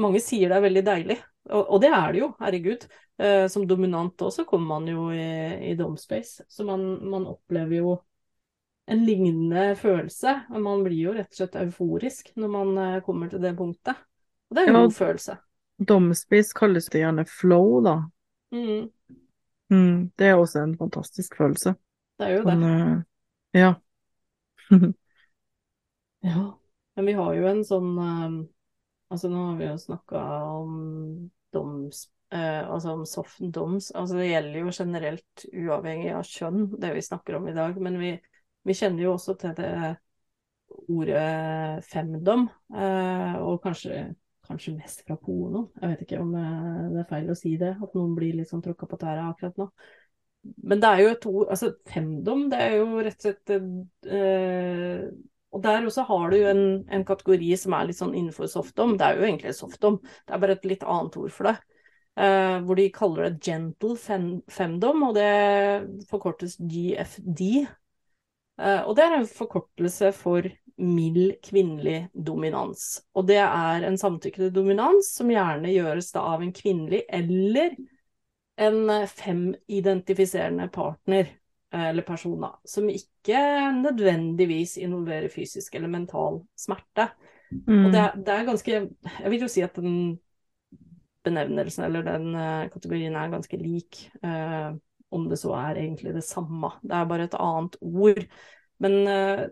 Mange 0.00 0.20
sier 0.24 0.48
det 0.48 0.56
er 0.56 0.64
veldig 0.64 0.82
deilig, 0.86 1.18
og, 1.50 1.62
og 1.74 1.80
det 1.82 1.90
er 1.90 2.12
det 2.12 2.20
jo, 2.22 2.28
herregud. 2.40 2.86
Eh, 3.22 3.46
som 3.52 3.66
dominant 3.68 4.22
også 4.22 4.44
kommer 4.48 4.78
man 4.80 4.88
jo 4.88 5.08
i, 5.14 5.70
i 5.70 5.74
domspace, 5.78 6.44
så 6.48 6.64
man, 6.66 6.84
man 7.10 7.26
opplever 7.30 7.76
jo 7.82 7.96
en 8.90 9.04
lignende 9.06 9.76
følelse. 9.78 10.36
Og 10.50 10.60
man 10.64 10.82
blir 10.84 10.98
jo 11.08 11.12
rett 11.16 11.30
og 11.30 11.38
slett 11.40 11.58
euforisk 11.60 12.32
når 12.36 12.48
man 12.56 12.78
eh, 12.78 13.00
kommer 13.06 13.30
til 13.30 13.42
det 13.42 13.54
punktet. 13.58 13.98
Og 14.50 14.56
det 14.58 14.64
er 14.64 14.70
jo 14.70 14.74
en 14.74 14.80
Ja. 14.80 14.84
en 14.90 14.96
følelse. 14.96 15.36
Domspace 15.82 16.54
kalles 16.54 16.86
det 16.92 17.00
gjerne 17.02 17.24
flow, 17.26 17.80
da. 17.84 17.98
Mm, 18.52 18.90
Mm, 19.72 20.10
det 20.20 20.26
er 20.28 20.34
også 20.36 20.60
en 20.66 20.74
fantastisk 20.76 21.36
følelse. 21.38 21.70
det 22.18 22.26
er 22.26 22.34
jo 22.36 22.42
det. 22.44 22.56
Men 22.58 22.64
eh, 23.54 23.60
ja. 23.62 23.74
Ja. 26.20 26.58
Men 26.94 27.06
vi 27.06 27.12
har 27.16 27.34
jo 27.34 27.46
en 27.48 27.62
sånn 27.64 27.92
eh, 27.98 28.34
Altså 29.12 29.28
nå 29.28 29.44
har 29.50 29.58
vi 29.60 29.68
jo 29.68 29.78
snakka 29.80 30.20
om 30.56 30.76
doms... 31.52 32.06
eh, 32.32 32.62
altså 32.64 32.94
om 32.96 33.04
soft 33.08 33.42
doms. 33.54 33.90
Altså 33.92 34.16
det 34.20 34.30
gjelder 34.30 34.62
jo 34.62 34.72
generelt 34.72 35.44
uavhengig 35.52 36.14
av 36.16 36.24
kjønn, 36.28 36.64
det 36.80 36.94
vi 36.96 37.04
snakker 37.04 37.36
om 37.36 37.50
i 37.50 37.56
dag. 37.56 37.76
Men 37.82 37.98
vi, 38.00 38.14
vi 38.64 38.76
kjenner 38.78 39.04
jo 39.04 39.14
også 39.18 39.36
til 39.42 39.54
det 39.58 39.72
ordet 40.88 41.84
femdom, 41.84 42.46
eh, 42.74 43.34
og 43.44 43.58
kanskje, 43.64 44.14
kanskje 44.48 44.76
mest 44.78 45.04
fra 45.06 45.16
porno. 45.20 45.66
Jeg 45.80 45.92
vet 45.92 46.04
ikke 46.06 46.22
om 46.22 46.32
eh, 46.38 46.86
det 46.94 47.02
er 47.02 47.10
feil 47.10 47.28
å 47.32 47.36
si 47.38 47.56
det, 47.60 47.74
at 47.76 47.98
noen 47.98 48.14
blir 48.16 48.38
litt 48.38 48.50
sånn 48.50 48.64
tråkka 48.64 48.88
på 48.88 49.00
tæra 49.02 49.28
akkurat 49.28 49.60
nå. 49.60 49.68
Men 50.66 50.80
det 50.82 50.88
er 50.88 51.00
jo 51.04 51.10
et 51.12 51.26
ord 51.30 51.50
Altså 51.54 51.68
femdom, 51.86 52.48
det 52.50 52.58
er 52.64 52.72
jo 52.80 52.86
rett 53.06 53.20
og 53.20 53.26
slett 53.28 53.52
eh, 54.10 55.04
Og 55.52 55.62
der 55.64 55.84
også 55.84 56.06
har 56.08 56.32
du 56.32 56.38
en, 56.48 56.64
en 56.88 57.04
kategori 57.04 57.50
som 57.60 57.76
er 57.76 57.88
litt 57.88 57.98
sånn 57.98 58.14
innenfor 58.16 58.48
softdom. 58.48 58.96
Det 58.96 59.06
er 59.06 59.18
jo 59.18 59.26
egentlig 59.26 59.52
softdom, 59.58 60.00
det 60.00 60.34
er 60.34 60.42
bare 60.42 60.56
et 60.56 60.66
litt 60.70 60.86
annet 60.88 61.18
ord 61.20 61.34
for 61.34 61.50
det. 61.50 61.58
Uh, 62.12 62.58
hvor 62.66 62.76
de 62.76 62.90
kaller 62.92 63.28
det 63.28 63.44
gentle 63.44 63.94
fem, 63.96 64.26
femdom, 64.52 65.04
og 65.06 65.14
det 65.16 65.28
forkortes 66.10 66.58
GFD. 66.60 67.62
Uh, 68.60 68.82
og 68.84 68.96
det 68.96 69.06
er 69.06 69.16
en 69.16 69.28
forkortelse 69.28 70.10
for 70.16 70.48
mild 70.82 71.36
kvinnelig 71.44 72.08
dominans. 72.12 73.02
Og 73.16 73.26
det 73.28 73.40
er 73.44 73.84
en 73.86 73.98
samtykkende 74.00 74.52
dominans 74.54 75.12
som 75.16 75.30
gjerne 75.32 75.72
gjøres 75.72 76.12
da 76.14 76.24
av 76.34 76.44
en 76.44 76.52
kvinnelig 76.56 77.04
eller 77.12 77.76
en 78.56 78.90
eh, 78.90 79.06
femidentifiserende 79.06 80.68
partner 80.68 81.20
eh, 81.20 81.36
eller 81.72 82.04
personer 82.06 82.56
som 82.68 82.88
ikke 82.92 83.38
nødvendigvis 83.78 84.76
involverer 84.82 85.28
fysisk 85.32 85.74
eller 85.78 85.88
mental 85.88 86.42
smerte. 86.58 87.08
Mm. 87.66 87.84
Og 87.86 87.92
det, 87.92 88.00
er- 88.00 88.16
det 88.16 88.34
er 88.34 88.46
ganske 88.48 88.72
Jeg 88.72 89.30
vil 89.32 89.40
jo 89.44 89.48
si 89.48 89.62
at 89.64 89.76
den 89.76 90.18
benevnelsen 91.24 91.84
eller 91.84 92.02
den 92.06 92.34
eh, 92.34 92.68
kategorien 92.72 93.14
er 93.16 93.30
ganske 93.30 93.56
lik, 93.60 94.00
eh, 94.22 94.72
om 95.12 95.28
det 95.30 95.38
så 95.38 95.52
er 95.54 95.78
egentlig 95.84 96.14
det 96.16 96.24
samme. 96.26 96.72
Det 96.82 96.96
er 96.96 97.06
bare 97.10 97.28
et 97.28 97.36
annet 97.38 97.76
ord. 97.82 98.24
Men 98.82 98.96
eh, 99.06 99.44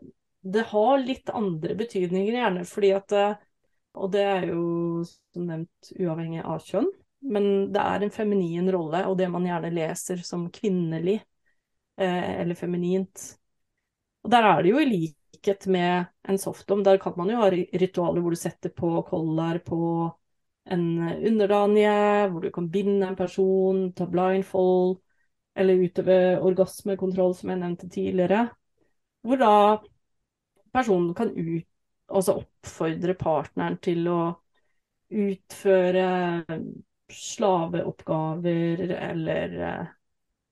det 0.42 0.64
har 0.72 0.98
litt 1.04 1.30
andre 1.36 1.76
betydninger, 1.78 2.32
gjerne 2.40 2.64
fordi 2.66 2.90
at 2.96 3.12
eh, 3.12 3.36
Og 3.94 4.10
det 4.14 4.20
er 4.22 4.44
jo 4.52 5.02
som 5.04 5.46
nevnt 5.48 5.88
uavhengig 5.98 6.42
av 6.46 6.60
kjønn, 6.62 6.86
men 7.34 7.72
det 7.74 7.80
er 7.82 8.04
en 8.06 8.12
feminin 8.14 8.68
rolle, 8.70 9.00
og 9.10 9.16
det 9.18 9.26
man 9.30 9.46
gjerne 9.48 9.72
leser 9.74 10.22
som 10.24 10.44
kvinnelig 10.54 11.16
eh, 11.18 11.24
eller 12.04 12.58
feminint. 12.58 13.26
Og 14.24 14.32
der 14.32 14.46
er 14.46 14.62
det 14.62 14.72
jo 14.72 14.80
i 14.82 14.88
likhet 14.88 15.66
med 15.70 16.10
en 16.28 16.38
softdom, 16.38 16.84
der 16.84 17.00
kan 17.00 17.14
man 17.16 17.30
jo 17.32 17.40
ha 17.40 17.50
ritualer 17.50 18.20
hvor 18.20 18.34
du 18.34 18.40
setter 18.40 18.72
på 18.76 19.00
collar 19.08 19.60
på 19.64 19.78
en 20.70 20.84
underdanige, 21.26 22.28
hvor 22.30 22.40
du 22.44 22.50
kan 22.54 22.68
binde 22.70 23.08
en 23.08 23.16
person, 23.16 23.92
ta 23.96 24.06
blindfold, 24.06 24.98
eller 25.56 25.82
utøve 25.82 26.18
orgasmekontroll, 26.46 27.34
som 27.34 27.50
jeg 27.50 27.62
nevnte 27.62 27.88
tidligere. 27.90 28.44
Hvor 29.26 29.40
da 29.40 29.54
personen 30.72 31.14
kan 31.16 31.32
ut, 31.34 31.66
altså 32.10 32.38
oppfordre 32.42 33.16
partneren 33.18 33.78
til 33.82 34.06
å 34.10 34.20
utføre 35.10 36.06
slaveoppgaver, 37.10 38.84
eller 39.10 39.56
eh, 39.70 39.88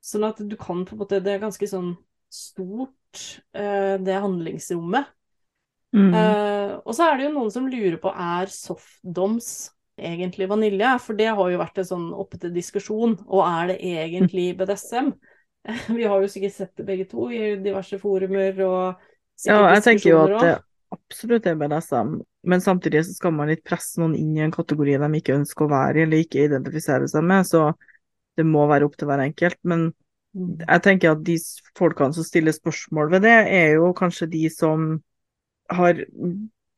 Sånn 0.08 0.26
at 0.28 0.40
du 0.40 0.56
kan 0.56 0.84
på 0.88 0.94
en 0.94 1.02
måte 1.02 1.20
Det 1.20 1.34
er 1.34 1.42
ganske 1.42 1.68
sånn 1.68 1.92
stort, 2.32 3.22
eh, 3.56 3.96
det 4.00 4.20
handlingsrommet. 4.20 5.08
Mm. 5.96 6.12
Eh, 6.12 6.74
og 6.84 6.92
så 6.96 7.08
er 7.08 7.16
det 7.16 7.28
jo 7.28 7.34
noen 7.38 7.52
som 7.52 7.68
lurer 7.68 7.96
på 8.00 8.12
er 8.12 8.52
softdoms 8.52 9.70
egentlig 9.98 10.48
vanilje? 10.50 10.92
For 11.04 11.18
det 11.18 11.30
har 11.32 11.52
jo 11.52 11.60
vært 11.60 11.80
en 11.82 11.90
sånn 11.90 12.06
oppe 12.12 12.40
til 12.40 12.52
diskusjon. 12.54 13.18
Og 13.26 13.42
er 13.46 13.72
det 13.72 13.78
egentlig 13.80 14.50
BDSM? 14.58 15.12
Vi 15.98 16.04
har 16.04 16.22
jo 16.22 16.30
sikkert 16.30 16.56
sett 16.56 16.74
det 16.78 16.86
begge 16.88 17.08
to 17.10 17.28
i 17.32 17.56
diverse 17.64 18.00
forumer 18.00 18.64
og 18.64 19.06
Ja, 19.46 19.60
jeg 19.74 19.84
tenker 19.84 20.10
jo 20.10 20.22
at 20.24 20.40
det 20.42 20.54
absolutt 20.94 21.46
er 21.46 21.58
BDSM, 21.58 22.14
men 22.48 22.62
samtidig 22.64 23.04
så 23.06 23.14
skal 23.14 23.34
man 23.36 23.50
litt 23.50 23.64
presse 23.66 24.00
noen 24.00 24.16
inn 24.16 24.32
i 24.38 24.42
en 24.42 24.54
kategori 24.54 24.96
de 25.02 25.10
ikke 25.18 25.36
ønsker 25.36 25.66
å 25.66 25.72
være 25.72 26.00
i 26.00 26.04
eller 26.06 26.24
ikke 26.24 26.46
identifisere 26.46 27.08
seg 27.10 27.26
med, 27.28 27.46
så 27.46 27.68
det 28.38 28.46
må 28.46 28.66
være 28.70 28.86
opp 28.88 28.96
til 28.98 29.10
hver 29.10 29.24
enkelt. 29.26 29.58
Men 29.68 29.90
Mm. 30.36 30.58
jeg 30.60 30.82
tenker 30.84 31.14
at 31.14 31.22
de 31.24 31.38
folkene 31.78 32.12
som 32.14 32.24
stiller 32.26 32.52
spørsmål 32.52 33.10
ved 33.14 33.22
det, 33.24 33.36
er 33.48 33.70
jo 33.78 33.94
kanskje 33.96 34.28
de 34.30 34.42
som 34.52 35.02
har 35.72 36.02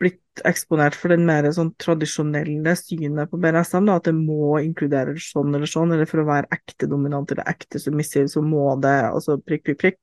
blitt 0.00 0.42
eksponert 0.48 0.94
for 0.96 1.12
den 1.12 1.26
mer 1.28 1.48
sånn 1.52 1.72
tradisjonelle 1.82 2.72
synet 2.78 3.28
på 3.28 3.40
BDSM, 3.42 3.90
da, 3.90 3.98
at 3.98 4.06
det 4.08 4.14
må 4.16 4.54
inkludere 4.62 5.16
sånn 5.20 5.50
eller 5.54 5.68
sånn, 5.68 5.92
eller 5.92 6.08
for 6.08 6.22
å 6.22 6.28
være 6.30 6.48
ekte 6.54 6.88
dominant 6.88 7.34
eller 7.34 7.50
ekte 7.50 7.82
submissiv, 7.82 8.30
så 8.30 8.40
må 8.40 8.80
det 8.80 8.94
altså 9.10 9.36
prikk, 9.42 9.66
prikk, 9.66 9.80
prikk. 9.82 9.98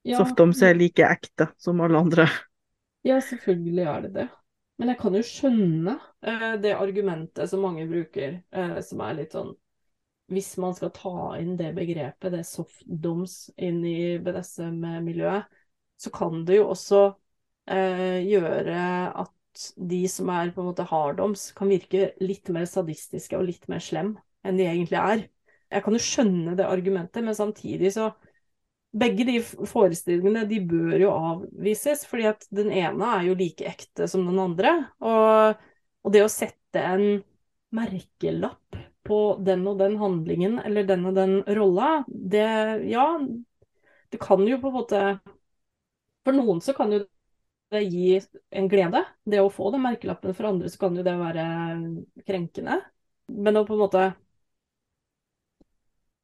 Ja, 0.05 0.17
Softdoms 0.17 0.62
er 0.62 0.75
like 0.75 1.03
ekte 1.05 1.51
som 1.59 1.81
alle 1.81 1.99
andre. 1.99 2.31
Ja, 3.05 3.19
selvfølgelig 3.19 3.87
er 3.87 4.03
det 4.03 4.12
det. 4.14 4.29
Men 4.79 4.93
jeg 4.93 4.99
kan 5.01 5.17
jo 5.19 5.25
skjønne 5.27 5.95
eh, 6.23 6.53
det 6.62 6.77
argumentet 6.79 7.51
som 7.51 7.64
mange 7.67 7.87
bruker, 7.91 8.38
eh, 8.55 8.77
som 8.87 9.03
er 9.03 9.17
litt 9.19 9.35
sånn 9.35 9.55
Hvis 10.31 10.53
man 10.61 10.77
skal 10.77 10.93
ta 10.95 11.14
inn 11.41 11.57
det 11.59 11.73
begrepet, 11.77 12.31
det 12.35 12.45
softdoms, 12.47 13.49
inn 13.57 13.81
i 13.88 14.19
BDSM-miljøet, 14.23 15.49
så 15.99 16.12
kan 16.14 16.45
det 16.47 16.61
jo 16.61 16.69
også 16.75 17.01
eh, 17.73 18.21
gjøre 18.29 18.77
at 19.25 19.64
de 19.91 20.03
som 20.12 20.29
er 20.31 20.53
på 20.55 20.62
en 20.62 20.69
måte 20.69 20.87
harddoms, 20.87 21.49
kan 21.57 21.73
virke 21.73 22.12
litt 22.23 22.53
mer 22.55 22.69
sadistiske 22.69 23.38
og 23.38 23.49
litt 23.49 23.64
mer 23.73 23.83
slem 23.83 24.12
enn 24.47 24.61
de 24.61 24.69
egentlig 24.69 25.01
er. 25.01 25.25
Jeg 25.73 25.85
kan 25.85 25.97
jo 25.97 26.05
skjønne 26.05 26.55
det 26.61 26.69
argumentet, 26.69 27.25
men 27.25 27.37
samtidig 27.37 27.91
så 27.97 28.12
begge 28.96 29.24
de 29.29 29.38
forestillingene 29.42 30.44
de 30.48 30.61
bør 30.64 30.94
jo 31.03 31.11
avvises, 31.12 32.05
fordi 32.09 32.29
at 32.31 32.46
den 32.55 32.70
ene 32.72 33.11
er 33.18 33.27
jo 33.29 33.37
like 33.38 33.66
ekte 33.68 34.09
som 34.11 34.24
den 34.29 34.38
andre. 34.42 34.72
Og, 35.05 35.59
og 36.05 36.14
det 36.14 36.24
å 36.24 36.33
sette 36.33 36.83
en 36.94 37.20
merkelapp 37.77 38.79
på 39.09 39.18
den 39.44 39.66
og 39.68 39.79
den 39.81 39.96
handlingen 40.01 40.59
eller 40.61 40.87
den 40.88 41.05
og 41.09 41.16
den 41.16 41.38
rolla, 41.57 42.03
det 42.09 42.48
ja, 42.88 43.07
det 44.12 44.20
kan 44.20 44.44
jo 44.48 44.61
på 44.61 44.70
en 44.70 44.79
måte 44.81 45.03
For 46.24 46.37
noen 46.37 46.61
så 46.61 46.74
kan 46.77 46.92
jo 46.92 47.03
det 47.72 47.83
gi 47.85 48.18
en 48.57 48.68
glede. 48.68 49.03
Det 49.29 49.40
å 49.44 49.51
få 49.53 49.70
den 49.72 49.83
merkelappen. 49.85 50.35
For 50.37 50.48
andre 50.48 50.70
så 50.72 50.81
kan 50.81 50.96
jo 50.96 51.05
det 51.05 51.14
være 51.20 51.44
krenkende. 52.29 52.79
Men 53.29 53.61
å 53.61 53.64
på 53.68 53.77
en 53.77 53.83
måte 53.83 54.05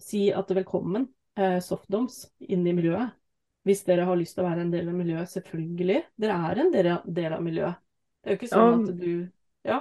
si 0.01 0.33
at 0.33 0.51
velkommen, 0.57 1.07
eh, 1.07 1.24
softdoms, 1.65 2.25
inn 2.39 2.67
i 2.67 2.75
miljøet. 2.77 3.15
Hvis 3.65 3.81
dere 3.87 4.05
har 4.05 4.19
lyst 4.21 4.37
til 4.37 4.45
å 4.45 4.51
være 4.51 4.67
en 4.67 4.71
del 4.75 4.91
av 4.91 4.97
miljøet, 4.99 5.31
selvfølgelig. 5.33 6.03
Dere 6.21 6.37
er 6.51 6.61
en 6.61 6.71
del 6.75 6.91
av, 6.93 7.41
miljøet. 7.43 7.81
Det 8.21 8.31
er 8.31 8.37
jo 8.37 8.41
ikke 8.41 8.53
sånn 8.53 8.85
at 8.85 8.95
du 9.01 9.11
Ja. 9.65 9.81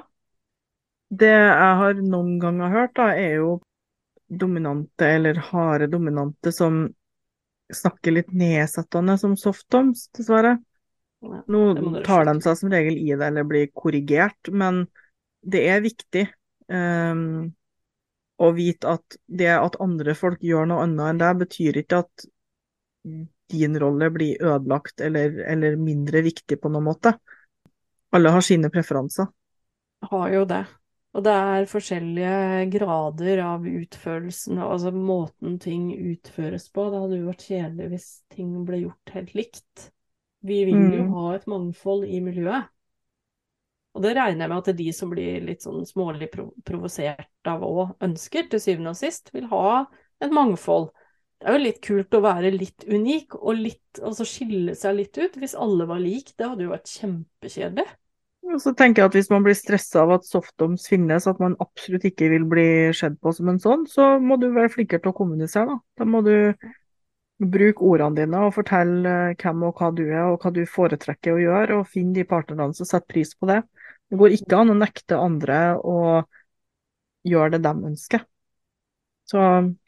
Det 1.13 1.29
jeg 1.29 1.73
har 1.79 1.99
noen 1.99 2.37
ganger 2.41 2.71
hørt, 2.73 2.93
da, 2.97 3.11
er 3.13 3.35
jo 3.43 3.49
dominante 4.33 5.05
eller 5.05 5.37
harde 5.51 5.89
dominante 5.91 6.53
som 6.55 6.87
snakker 7.73 8.15
litt 8.15 8.31
nedsettende 8.33 9.17
som 9.19 9.35
softdoms, 9.37 10.07
dessverre. 10.15 10.55
Nå 11.23 11.59
tar 12.03 12.25
de 12.27 12.33
seg 12.43 12.57
som 12.59 12.71
regel 12.73 12.97
i 12.99 13.11
det 13.13 13.27
eller 13.29 13.45
blir 13.47 13.69
korrigert, 13.75 14.49
men 14.51 14.85
det 15.43 15.61
er 15.69 15.83
viktig 15.83 16.25
um, 16.71 17.51
å 18.43 18.51
vite 18.55 18.95
at 18.97 19.17
det 19.27 19.51
at 19.55 19.79
andre 19.83 20.15
folk 20.17 20.43
gjør 20.43 20.69
noe 20.69 20.83
annet 20.85 21.13
enn 21.13 21.21
deg, 21.21 21.41
betyr 21.45 21.79
ikke 21.83 22.03
at 22.03 22.27
din 23.53 23.79
rolle 23.79 24.09
blir 24.13 24.41
ødelagt 24.41 25.01
eller, 25.03 25.35
eller 25.47 25.75
mindre 25.79 26.23
viktig 26.25 26.59
på 26.61 26.71
noen 26.71 26.87
måte. 26.87 27.15
Alle 28.13 28.31
har 28.33 28.45
sine 28.45 28.69
preferanser. 28.73 29.27
Har 30.09 30.29
jo 30.33 30.45
det. 30.49 30.63
Og 31.13 31.21
det 31.25 31.33
er 31.33 31.67
forskjellige 31.69 32.37
grader 32.73 33.41
av 33.45 33.65
utførelsen, 33.69 34.57
altså 34.65 34.89
måten 34.95 35.59
ting 35.61 35.91
utføres 35.93 36.65
på. 36.73 36.87
Det 36.89 37.01
hadde 37.03 37.19
jo 37.19 37.27
vært 37.29 37.45
kjedelig 37.49 37.89
hvis 37.91 38.07
ting 38.33 38.55
ble 38.65 38.81
gjort 38.87 39.13
helt 39.13 39.35
likt. 39.37 39.89
Vi 40.43 40.63
vil 40.67 40.79
jo 40.97 41.05
mm. 41.05 41.11
ha 41.13 41.27
et 41.35 41.45
mangfold 41.47 42.07
i 42.09 42.19
miljøet. 42.23 42.72
Og 43.93 44.01
det 44.01 44.15
regner 44.17 44.45
jeg 44.45 44.51
med 44.51 44.59
at 44.59 44.77
de 44.77 44.89
som 44.95 45.11
blir 45.11 45.43
litt 45.45 45.65
sånn 45.65 45.85
smålig 45.85 46.31
provosert 46.33 47.49
av 47.49 47.63
og 47.65 47.95
ønsker, 48.03 48.47
til 48.49 48.61
syvende 48.61 48.93
og 48.95 48.99
sist, 48.99 49.29
vil 49.35 49.45
ha 49.51 49.83
et 50.23 50.33
mangfold. 50.33 50.89
Det 51.37 51.49
er 51.49 51.57
jo 51.57 51.65
litt 51.65 51.81
kult 51.83 52.15
å 52.15 52.23
være 52.23 52.53
litt 52.55 52.85
unik, 52.87 53.35
og 53.35 53.59
litt, 53.59 53.99
altså 54.01 54.25
skille 54.25 54.73
seg 54.79 54.97
litt 54.97 55.19
ut. 55.19 55.35
Hvis 55.37 55.57
alle 55.59 55.85
var 55.89 56.01
lik, 56.01 56.31
det 56.39 56.47
hadde 56.47 56.65
jo 56.65 56.71
vært 56.73 56.89
kjempekjedelig. 56.89 57.85
Og 58.53 58.59
så 58.59 58.73
tenker 58.75 59.03
jeg 59.03 59.09
at 59.09 59.17
Hvis 59.17 59.29
man 59.31 59.43
blir 59.45 59.55
stressa 59.55 60.03
av 60.03 60.13
at 60.17 60.27
softdoms 60.27 60.87
finnes, 60.89 61.27
at 61.27 61.39
man 61.43 61.57
absolutt 61.63 62.05
ikke 62.09 62.29
vil 62.33 62.47
bli 62.49 62.67
sett 62.95 63.15
på 63.21 63.33
som 63.35 63.51
en 63.51 63.59
sånn, 63.61 63.85
så 63.89 64.15
må 64.19 64.39
du 64.41 64.49
være 64.55 64.71
flinkere 64.73 65.03
til 65.03 65.13
å 65.13 65.17
kommunisere. 65.19 65.77
Da, 65.77 66.03
da 66.03 66.09
må 66.09 66.23
du 66.25 66.35
bruke 67.43 67.83
ordene 67.87 68.21
dine 68.21 68.43
og 68.47 68.53
fortelle 68.55 69.33
hvem 69.39 69.63
og 69.67 69.79
hva 69.79 69.89
du 69.95 70.03
er, 70.05 70.25
og 70.29 70.43
hva 70.43 70.51
du 70.53 70.63
foretrekker 70.69 71.35
å 71.35 71.41
gjøre, 71.43 71.79
og 71.79 71.89
finne 71.91 72.15
de 72.19 72.27
partnerne 72.27 72.75
som 72.77 72.87
setter 72.87 73.09
pris 73.15 73.33
på 73.35 73.49
det. 73.49 73.61
Det 74.11 74.19
går 74.19 74.35
ikke 74.35 74.59
an 74.59 74.73
å 74.73 74.77
nekte 74.77 75.17
andre 75.17 75.59
å 75.79 75.97
gjøre 77.27 77.55
det 77.55 77.63
de 77.65 77.89
ønsker. 77.91 78.25
Så 79.29 79.39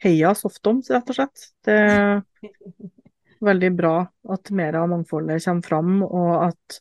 heia 0.02 0.32
Softoms, 0.34 0.88
rett 0.90 1.10
og 1.12 1.18
slett. 1.18 1.48
Det 1.64 1.76
er 1.76 2.22
veldig 3.44 3.70
bra 3.76 3.96
at 4.32 4.50
mer 4.56 4.78
av 4.80 4.88
mangfoldet 4.90 5.44
kommer 5.44 5.66
fram, 5.66 5.98
og 6.06 6.30
at 6.48 6.78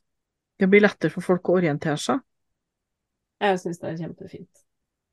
det 0.60 0.69
blir 0.71 0.86
lettere 0.86 1.12
for 1.12 1.26
folk 1.26 1.52
å 1.52 1.58
orientere 1.60 2.00
seg. 2.00 2.21
Jeg 3.43 3.60
syns 3.62 3.82
det 3.82 3.89
er 3.89 4.02
kjempefint. 4.06 4.65